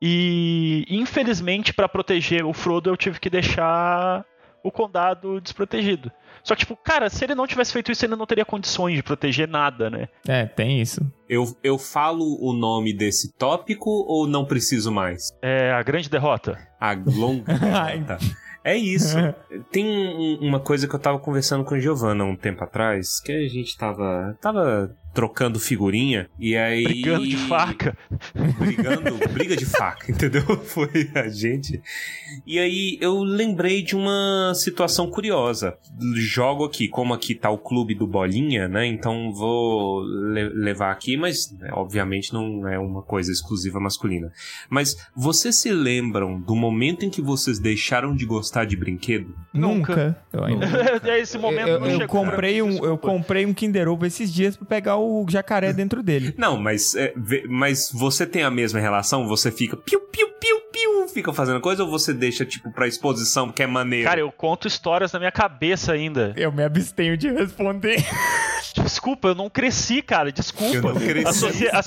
[0.00, 4.24] e infelizmente, pra proteger o Frodo, eu tive que deixar
[4.64, 6.10] o condado desprotegido.
[6.42, 9.02] Só que, tipo, cara, se ele não tivesse feito isso, ele não teria condições de
[9.02, 10.08] proteger nada, né?
[10.26, 11.00] É, tem isso.
[11.28, 15.30] Eu, eu falo o nome desse tópico ou não preciso mais?
[15.40, 16.58] É a grande derrota.
[16.80, 18.18] A longa derrota.
[18.64, 19.16] É isso.
[19.70, 23.32] Tem um- uma coisa que eu tava conversando com a Giovanna um tempo atrás, que
[23.32, 26.84] a gente tava, tava trocando figurinha e aí...
[26.84, 27.96] Brigando de faca.
[28.58, 30.42] Brigando, briga de faca, entendeu?
[30.64, 31.80] Foi a gente.
[32.46, 35.76] E aí eu lembrei de uma situação curiosa.
[36.14, 38.86] Jogo aqui, como aqui tá o clube do Bolinha, né?
[38.86, 44.32] Então vou le- levar aqui, mas né, obviamente não é uma coisa exclusiva masculina.
[44.68, 49.34] Mas vocês se lembram do momento em que vocês deixaram de gostar de brinquedo?
[49.52, 50.16] Nunca.
[50.32, 50.66] Eu, ainda...
[51.12, 54.06] É Esse momento eu, não eu chegou pra comprei um, eu comprei um Kinder Ovo
[54.06, 56.34] esses dias pra pegar o jacaré dentro dele.
[56.36, 59.26] Não, mas, é, vê- mas você tem a mesma relação?
[59.28, 63.46] Você fica piu, piu, piu, piu, fica fazendo coisa ou você deixa, tipo, pra exposição
[63.48, 64.08] porque é maneiro?
[64.08, 66.32] Cara, eu conto histórias na minha cabeça ainda.
[66.36, 68.02] Eu me abstenho de responder.
[68.82, 70.32] Desculpa, eu não cresci, cara.
[70.32, 70.74] Desculpa.
[70.76, 71.68] Eu não cresci.
[71.68, 71.82] A, a-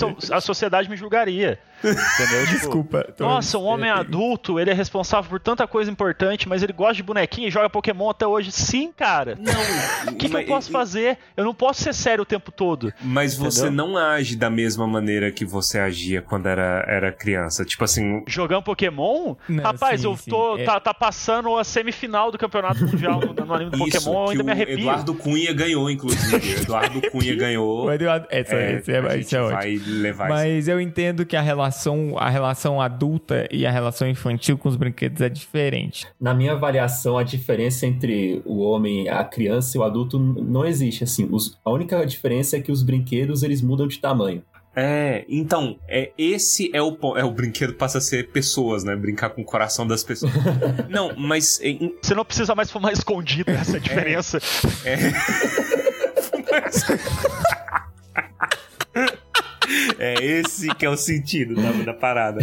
[0.00, 1.58] eu- a sociedade me julgaria.
[1.90, 2.40] Entendeu?
[2.46, 3.04] Tipo, Desculpa.
[3.16, 6.72] tô- Nossa, um homem é, adulto, ele é responsável por tanta coisa importante, mas ele
[6.72, 8.50] gosta de bonequinho e joga Pokémon até hoje.
[8.52, 9.36] Sim, cara.
[9.40, 10.12] Não.
[10.12, 11.18] O que, que eu posso fazer?
[11.36, 12.92] Eu não posso ser sério o tempo todo.
[13.02, 13.86] Mas você Entendeu?
[13.86, 17.64] não age da mesma maneira que você agia quando era, era criança.
[17.64, 19.34] Tipo assim, Jogando Pokémon?
[19.48, 20.58] Não, Rapaz, sim, eu tô.
[20.58, 20.64] é.
[20.64, 24.24] Tá, tá passando a semifinal do campeonato mundial no, no anime do isso Pokémon, eu
[24.26, 24.78] que ainda me arrepio.
[24.78, 26.60] Eduardo Cunha ganhou, inclusive.
[26.62, 27.84] Eduardo Cunha ganhou.
[27.86, 29.56] O Eduardo, essa, É, esse é, a isso gente é ótimo.
[29.58, 30.34] vai levar isso.
[30.34, 31.75] Mas eu entendo que a relação,
[32.18, 36.06] a relação adulta e a relação infantil com os brinquedos é diferente.
[36.20, 41.04] Na minha avaliação, a diferença entre o homem, a criança e o adulto não existe.
[41.04, 44.42] Assim, Os- a única diferença é que os brinquedos eles mudam de tamanho.
[44.78, 48.94] É, então, é, esse é o, é o brinquedo passa a ser pessoas, né?
[48.94, 50.30] Brincar com o coração das pessoas.
[50.90, 54.38] não, mas é, em- Você não precisa mais fumar escondido, essa é a diferença.
[54.84, 54.96] É
[60.22, 62.40] esse que é o sentido da, da parada.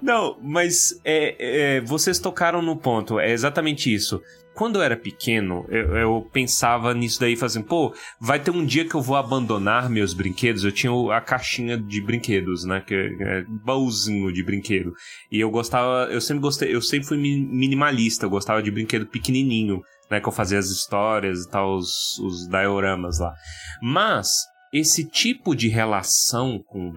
[0.00, 4.20] Não, mas é, é, vocês tocaram no ponto, é exatamente isso.
[4.54, 8.88] Quando eu era pequeno, eu, eu pensava nisso daí, fazendo, pô, vai ter um dia
[8.88, 10.64] que eu vou abandonar meus brinquedos.
[10.64, 12.80] Eu tinha a caixinha de brinquedos, né?
[12.80, 14.94] Que é baúzinho de brinquedo.
[15.30, 19.04] E eu gostava, eu sempre gostei, eu sempre fui mi- minimalista, eu gostava de brinquedo
[19.06, 20.20] pequenininho, né?
[20.20, 23.34] Que eu fazia as histórias e tal, os, os dioramas lá.
[23.82, 24.30] Mas
[24.72, 26.92] esse tipo de relação com o,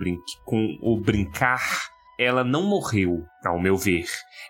[0.46, 1.90] com o brincar,
[2.20, 4.06] ela não morreu, ao meu ver.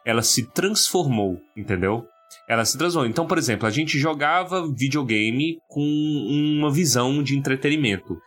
[0.05, 2.05] Ela se transformou, entendeu?
[2.47, 3.07] ela se transforma.
[3.07, 8.17] Então, por exemplo, a gente jogava videogame com uma visão de entretenimento.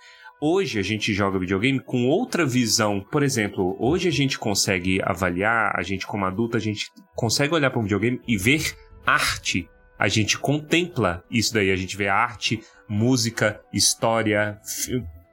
[0.40, 3.00] Hoje a gente joga videogame com outra visão.
[3.00, 7.70] Por exemplo, hoje a gente consegue avaliar, a gente como adulto, a gente consegue olhar
[7.70, 8.76] para um videogame e ver
[9.06, 9.68] arte.
[10.02, 14.58] A gente contempla isso daí, a gente vê arte, música, história,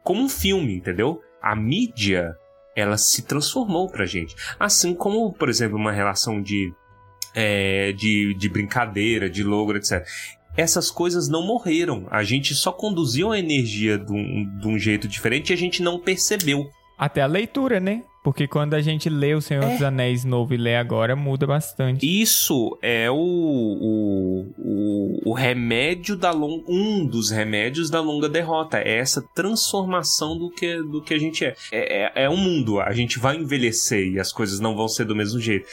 [0.03, 1.23] como um filme, entendeu?
[1.41, 2.35] A mídia,
[2.75, 4.35] ela se transformou pra gente.
[4.59, 6.71] Assim como, por exemplo, uma relação de
[7.33, 10.05] é, de, de brincadeira, de logro, etc.
[10.55, 12.05] Essas coisas não morreram.
[12.11, 15.81] A gente só conduziu a energia de um, de um jeito diferente e a gente
[15.81, 16.69] não percebeu.
[16.95, 18.03] Até a leitura, né?
[18.23, 19.73] Porque quando a gente lê O Senhor é.
[19.73, 22.05] dos Anéis novo e lê agora, muda bastante.
[22.05, 26.63] Isso é o, o, o, o remédio da longa.
[26.67, 28.79] Um dos remédios da longa derrota.
[28.79, 31.55] É essa transformação do que, do que a gente é.
[31.71, 32.23] É, é.
[32.25, 32.79] é um mundo.
[32.79, 35.67] A gente vai envelhecer e as coisas não vão ser do mesmo jeito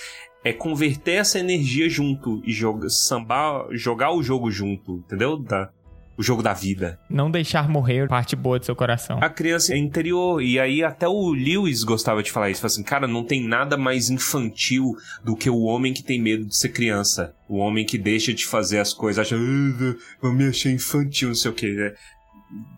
[0.46, 5.36] é converter essa energia junto e jogar, sambar, jogar o jogo junto, entendeu?
[5.36, 5.72] Da,
[6.16, 6.98] o jogo da vida.
[7.08, 9.18] Não deixar morrer parte boa do seu coração.
[9.22, 10.42] A criança é interior.
[10.42, 12.60] E aí até o Lewis gostava de falar isso.
[12.60, 16.46] Fala assim, cara, não tem nada mais infantil do que o homem que tem medo
[16.46, 17.34] de ser criança.
[17.48, 21.34] O homem que deixa de fazer as coisas, acha, ah, vou me achar infantil, não
[21.34, 21.94] sei o que.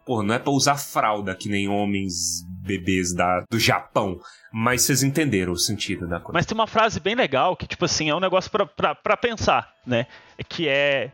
[0.05, 4.19] Pô, não é pra usar fralda que nem homens bebês da, do Japão.
[4.53, 6.33] Mas vocês entenderam o sentido da coisa.
[6.33, 10.07] Mas tem uma frase bem legal que, tipo assim, é um negócio para pensar, né?
[10.49, 11.13] Que é.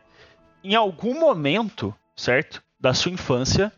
[0.63, 2.63] Em algum momento, certo?
[2.79, 3.71] Da sua infância,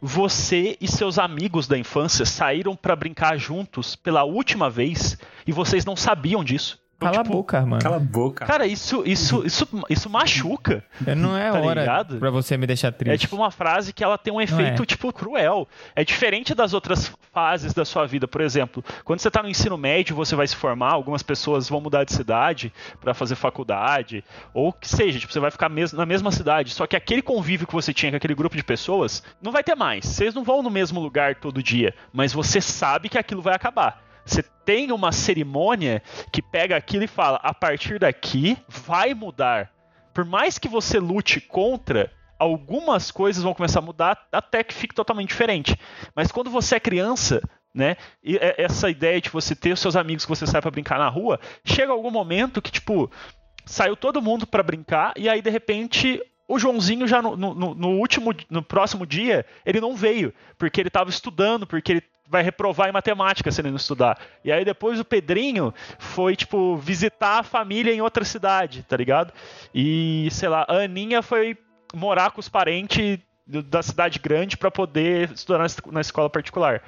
[0.00, 5.84] você e seus amigos da infância saíram para brincar juntos pela última vez e vocês
[5.84, 6.78] não sabiam disso.
[6.98, 7.82] Cala tipo, a boca, mano.
[7.82, 8.46] Cala a boca.
[8.46, 10.82] Cara, isso, isso, isso, isso machuca.
[11.14, 12.18] Não é tá hora ligado?
[12.18, 13.14] pra você me deixar triste.
[13.14, 14.86] É tipo uma frase que ela tem um efeito, é.
[14.86, 15.68] tipo, cruel.
[15.94, 18.26] É diferente das outras fases da sua vida.
[18.26, 21.82] Por exemplo, quando você tá no ensino médio, você vai se formar, algumas pessoas vão
[21.82, 24.24] mudar de cidade para fazer faculdade,
[24.54, 26.72] ou que seja, tipo, você vai ficar mes na mesma cidade.
[26.72, 29.74] Só que aquele convívio que você tinha com aquele grupo de pessoas, não vai ter
[29.74, 30.06] mais.
[30.06, 34.05] Vocês não vão no mesmo lugar todo dia, mas você sabe que aquilo vai acabar.
[34.26, 36.02] Você tem uma cerimônia
[36.32, 39.70] que pega aquilo e fala: a partir daqui vai mudar.
[40.12, 44.94] Por mais que você lute contra, algumas coisas vão começar a mudar até que fique
[44.94, 45.78] totalmente diferente.
[46.14, 47.40] Mas quando você é criança,
[47.72, 47.96] né?
[48.24, 51.08] E essa ideia de você ter os seus amigos que você sai para brincar na
[51.08, 53.10] rua, chega algum momento que tipo
[53.64, 57.88] saiu todo mundo para brincar e aí de repente o Joãozinho já no, no, no,
[57.98, 62.88] último, no próximo dia, ele não veio, porque ele estava estudando, porque ele vai reprovar
[62.88, 64.18] em matemática se ele não estudar.
[64.44, 69.32] E aí depois o Pedrinho foi, tipo, visitar a família em outra cidade, tá ligado?
[69.74, 71.56] E, sei lá, a Aninha foi
[71.94, 76.82] morar com os parentes da cidade grande para poder estudar na escola particular.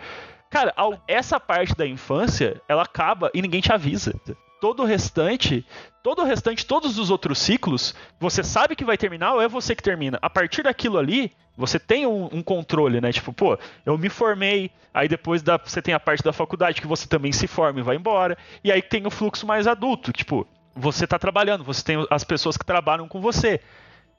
[0.50, 0.74] Cara,
[1.06, 4.12] essa parte da infância, ela acaba e ninguém te avisa
[4.60, 5.64] todo o restante,
[6.02, 9.74] todo o restante, todos os outros ciclos, você sabe que vai terminar ou é você
[9.74, 10.18] que termina.
[10.20, 13.10] A partir daquilo ali, você tem um, um, controle, né?
[13.10, 16.86] Tipo, pô, eu me formei, aí depois da, você tem a parte da faculdade que
[16.86, 20.46] você também se forma e vai embora, e aí tem o fluxo mais adulto, tipo,
[20.74, 23.60] você tá trabalhando, você tem as pessoas que trabalham com você.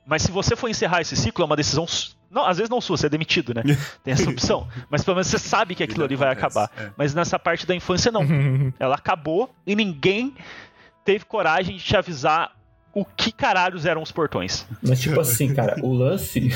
[0.05, 1.85] Mas se você for encerrar esse ciclo, é uma decisão.
[2.29, 3.63] Não, às vezes não sua, você é demitido, né?
[4.03, 4.67] Tem essa opção.
[4.89, 6.69] Mas pelo menos você sabe que aquilo ali vai acabar.
[6.75, 6.89] É.
[6.97, 8.23] Mas nessa parte da infância, não.
[8.79, 10.35] Ela acabou e ninguém
[11.05, 12.58] teve coragem de te avisar
[12.93, 14.65] o que caralhos eram os portões.
[14.81, 16.49] Mas tipo assim, cara, o lance.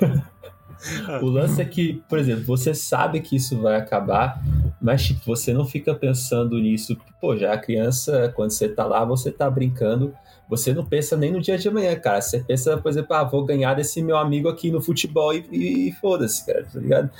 [1.22, 4.40] o lance é que, por exemplo, você sabe que isso vai acabar,
[4.80, 6.96] mas tipo, você não fica pensando nisso.
[7.20, 10.14] Pô, já a criança, quando você tá lá, você tá brincando
[10.48, 12.20] você não pensa nem no dia de amanhã, cara.
[12.20, 15.88] Você pensa, por exemplo, ah, vou ganhar desse meu amigo aqui no futebol e, e,
[15.88, 17.10] e foda-se, cara, tá ligado?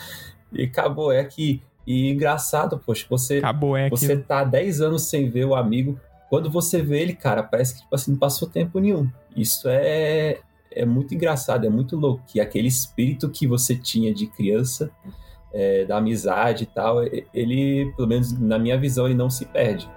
[0.52, 1.62] E acabou, é que.
[1.86, 6.00] E engraçado, poxa, você, acabou, é você tá 10 anos sem ver o amigo.
[6.28, 9.08] Quando você vê ele, cara, parece que tipo assim, não passou tempo nenhum.
[9.36, 12.22] Isso é, é muito engraçado, é muito louco.
[12.26, 14.90] Que aquele espírito que você tinha de criança,
[15.52, 17.02] é, da amizade e tal,
[17.32, 19.88] ele, pelo menos na minha visão, ele não se perde.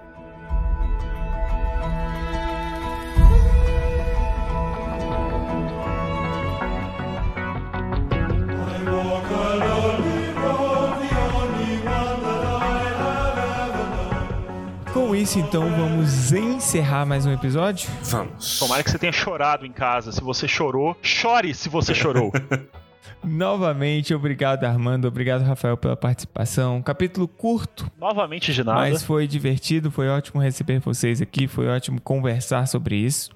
[15.18, 17.90] Isso, então vamos encerrar mais um episódio?
[18.04, 18.60] Vamos.
[18.60, 20.12] Tomara que você tenha chorado em casa.
[20.12, 22.30] Se você chorou, chore se você chorou.
[23.24, 26.80] Novamente, obrigado Armando, obrigado Rafael pela participação.
[26.80, 27.90] Capítulo curto.
[27.98, 28.78] Novamente de nada.
[28.78, 33.30] Mas foi divertido, foi ótimo receber vocês aqui, foi ótimo conversar sobre isso.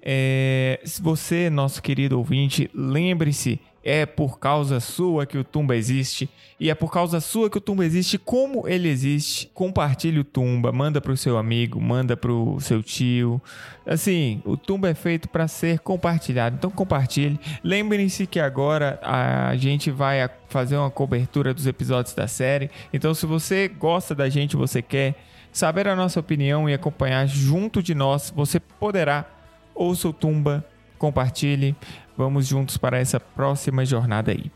[0.00, 6.28] É, se você, nosso querido ouvinte, lembre-se É por causa sua que o Tumba existe.
[6.58, 8.18] E é por causa sua que o Tumba existe.
[8.18, 9.50] Como ele existe?
[9.52, 10.70] Compartilhe o Tumba.
[10.70, 13.42] Manda pro seu amigo, manda pro seu tio.
[13.84, 16.56] Assim, o Tumba é feito para ser compartilhado.
[16.56, 17.40] Então compartilhe.
[17.64, 22.70] Lembrem-se que agora a gente vai fazer uma cobertura dos episódios da série.
[22.92, 25.16] Então se você gosta da gente, você quer
[25.52, 29.26] saber a nossa opinião e acompanhar junto de nós, você poderá
[29.74, 30.64] ouça o Tumba,
[31.02, 31.74] compartilhe.
[32.16, 34.52] Vamos juntos para essa próxima jornada aí.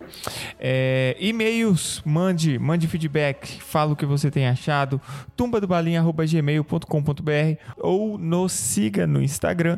[0.60, 5.00] É, e-mails, mande, mande feedback, fala o que você tem achado.
[5.36, 9.76] tumbadobalim.gmail.com.br ou nos siga no Instagram,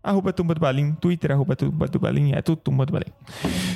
[0.00, 0.60] arroba Tumba do
[1.00, 2.00] Twitter, arroba Tumba do
[2.36, 2.96] é tudo Tumba do.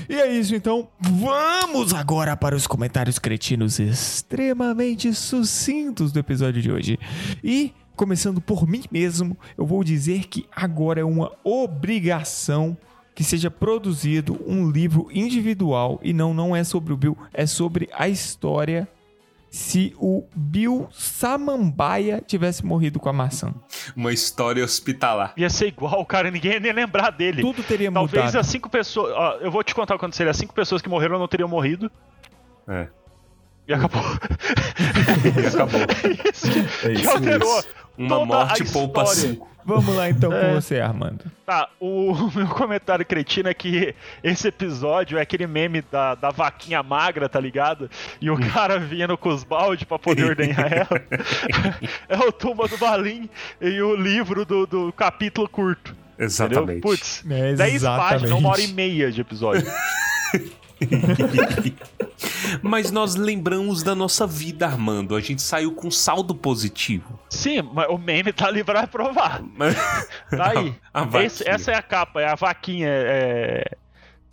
[0.08, 6.70] E é isso, então, vamos agora para os comentários cretinos extremamente sucintos do episódio de
[6.70, 6.96] hoje.
[7.42, 12.76] E começando por mim mesmo, eu vou dizer que agora é uma obrigação
[13.14, 17.88] que seja produzido um livro individual e não não é sobre o Bill, é sobre
[17.92, 18.88] a história
[19.54, 23.54] se o Bill Samambaia tivesse morrido com a maçã.
[23.94, 25.32] Uma história hospitalar.
[25.36, 27.40] Ia ser igual, cara, ninguém ia nem lembrar dele.
[27.40, 28.40] Tudo teria Talvez mudado.
[28.40, 29.12] as cinco pessoas.
[29.14, 30.32] Ó, eu vou te contar o que aconteceria.
[30.32, 31.88] As cinco pessoas que morreram não teriam morrido.
[32.66, 32.88] É.
[33.68, 34.02] E acabou.
[35.24, 35.80] E acabou.
[36.34, 37.68] isso que, É que isso, alterou isso.
[37.96, 39.48] Uma toda morte a poupa cinco.
[39.66, 40.40] Vamos lá então É.
[40.48, 41.24] com você, Armando.
[41.46, 46.82] Tá, o meu comentário cretino é que esse episódio é aquele meme da, da vaquinha
[46.82, 47.88] magra, tá ligado?
[48.20, 51.02] E o cara vindo com os baldes pra poder ordenhar ela.
[52.08, 53.28] é o Tumba do Balim
[53.58, 55.96] e o livro do, do capítulo curto.
[56.18, 56.62] Exatamente.
[56.62, 56.80] Entendeu?
[56.82, 59.66] Putz, É, 10 páginas, uma hora e meia de episódio.
[62.62, 65.14] Mas nós lembramos da nossa vida, Armando.
[65.14, 67.18] A gente saiu com saldo positivo.
[67.28, 69.42] Sim, mas o meme tá ali pra provar.
[70.30, 70.74] Tá aí.
[70.94, 71.24] A, a.
[71.24, 73.76] Esse- essa é a capa, é a vaquinha é,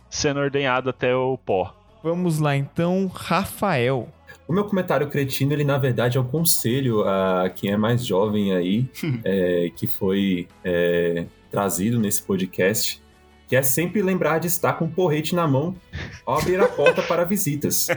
[0.08, 1.74] sendo ordenhada até o pó.
[2.02, 4.08] Vamos lá então, Rafael.
[4.46, 8.54] O meu comentário cretino, ele na verdade é um conselho a quem é mais jovem
[8.54, 8.88] aí,
[9.24, 13.01] é, que foi é, trazido nesse podcast,
[13.48, 15.74] que é sempre lembrar de estar com um porrete na mão
[16.24, 17.88] ao abrir a porta para visitas.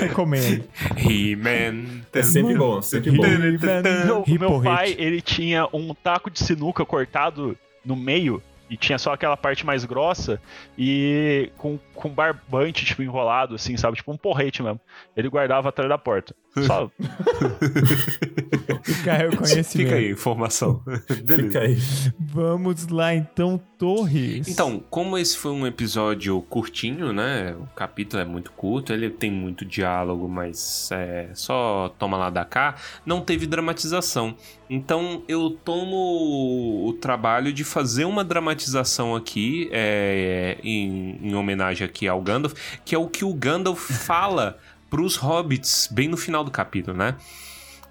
[0.00, 0.64] Recomendo.
[0.96, 2.02] He-Man.
[2.12, 3.22] É sempre bom, sempre bom.
[3.24, 9.12] Meu, meu pai, ele tinha um taco de sinuca cortado no meio e tinha só
[9.12, 10.40] aquela parte mais grossa
[10.76, 13.96] e com, com barbante, tipo, enrolado, assim, sabe?
[13.96, 14.80] Tipo um porrete mesmo.
[15.16, 16.34] Ele guardava atrás da porta.
[16.66, 16.90] Só.
[18.94, 19.72] Fica aí o conhecimento.
[19.72, 20.80] Fica aí, informação.
[21.24, 21.48] Beleza.
[21.48, 21.76] Fica aí.
[22.20, 24.46] Vamos lá então, Torres.
[24.46, 27.56] Então, como esse foi um episódio curtinho, né?
[27.58, 32.44] O capítulo é muito curto, ele tem muito diálogo, mas é só toma lá da
[32.44, 32.76] cá.
[33.04, 34.36] Não teve dramatização.
[34.70, 42.06] Então, eu tomo o trabalho de fazer uma dramatização aqui, é, em, em homenagem aqui
[42.06, 44.58] ao Gandalf, que é o que o Gandalf fala
[44.88, 47.16] pros hobbits bem no final do capítulo, né?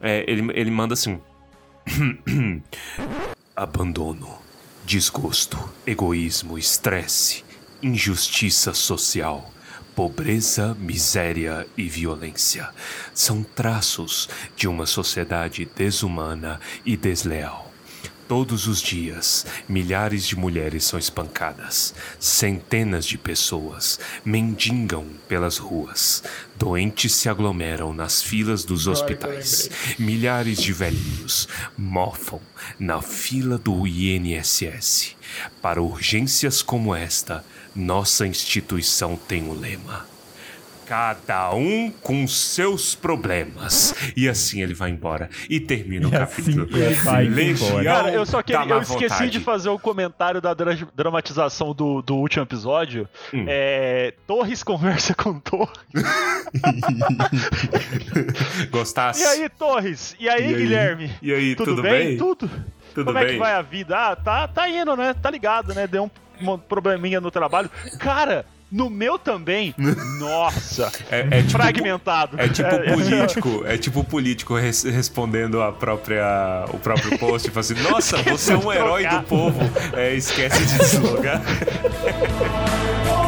[0.05, 1.19] É, ele, ele manda assim.
[3.55, 4.37] Abandono,
[4.85, 7.43] desgosto, egoísmo, estresse,
[7.81, 9.51] injustiça social,
[9.95, 12.69] pobreza, miséria e violência
[13.15, 17.71] são traços de uma sociedade desumana e desleal.
[18.27, 26.23] Todos os dias, milhares de mulheres são espancadas, centenas de pessoas mendigam pelas ruas,
[26.55, 29.69] doentes se aglomeram nas filas dos hospitais,
[29.99, 31.47] milhares de velhinhos
[31.77, 32.41] mofam
[32.79, 35.15] na fila do INSS.
[35.61, 37.45] Para urgências como esta,
[37.75, 40.14] nossa instituição tem um lema.
[40.85, 43.95] Cada um com seus problemas.
[44.15, 45.29] E assim ele vai embora.
[45.49, 46.77] E termina o E assim capítulo.
[46.77, 47.83] ele vai Legião embora.
[47.83, 48.61] Cara, eu só queria.
[48.65, 49.31] Eu esqueci vontade.
[49.31, 53.07] de fazer o comentário da dra- dramatização do, do último episódio.
[53.33, 53.45] Hum.
[53.47, 55.71] É, Torres conversa com Torres.
[58.71, 59.21] Gostasse?
[59.21, 60.15] E aí, Torres?
[60.19, 60.53] E aí, E aí?
[60.55, 61.11] Guilherme?
[61.21, 61.91] E aí, Tudo, tudo, bem?
[62.09, 62.17] bem?
[62.17, 62.49] Tudo.
[62.93, 63.33] Tudo Como é bem?
[63.33, 63.97] que vai a vida?
[63.97, 65.13] Ah, tá, tá indo, né?
[65.13, 65.85] Tá ligado, né?
[65.87, 66.09] Deu
[66.41, 67.69] um probleminha no trabalho.
[67.99, 69.73] Cara, no meu também.
[70.19, 70.91] Nossa!
[71.09, 72.39] É, é tipo, fragmentado.
[72.39, 77.75] É tipo político, é tipo político res- respondendo a própria, o próprio post, tipo assim,
[77.75, 79.59] nossa, você é um herói do povo,
[79.93, 81.41] é, esquece de deslogar.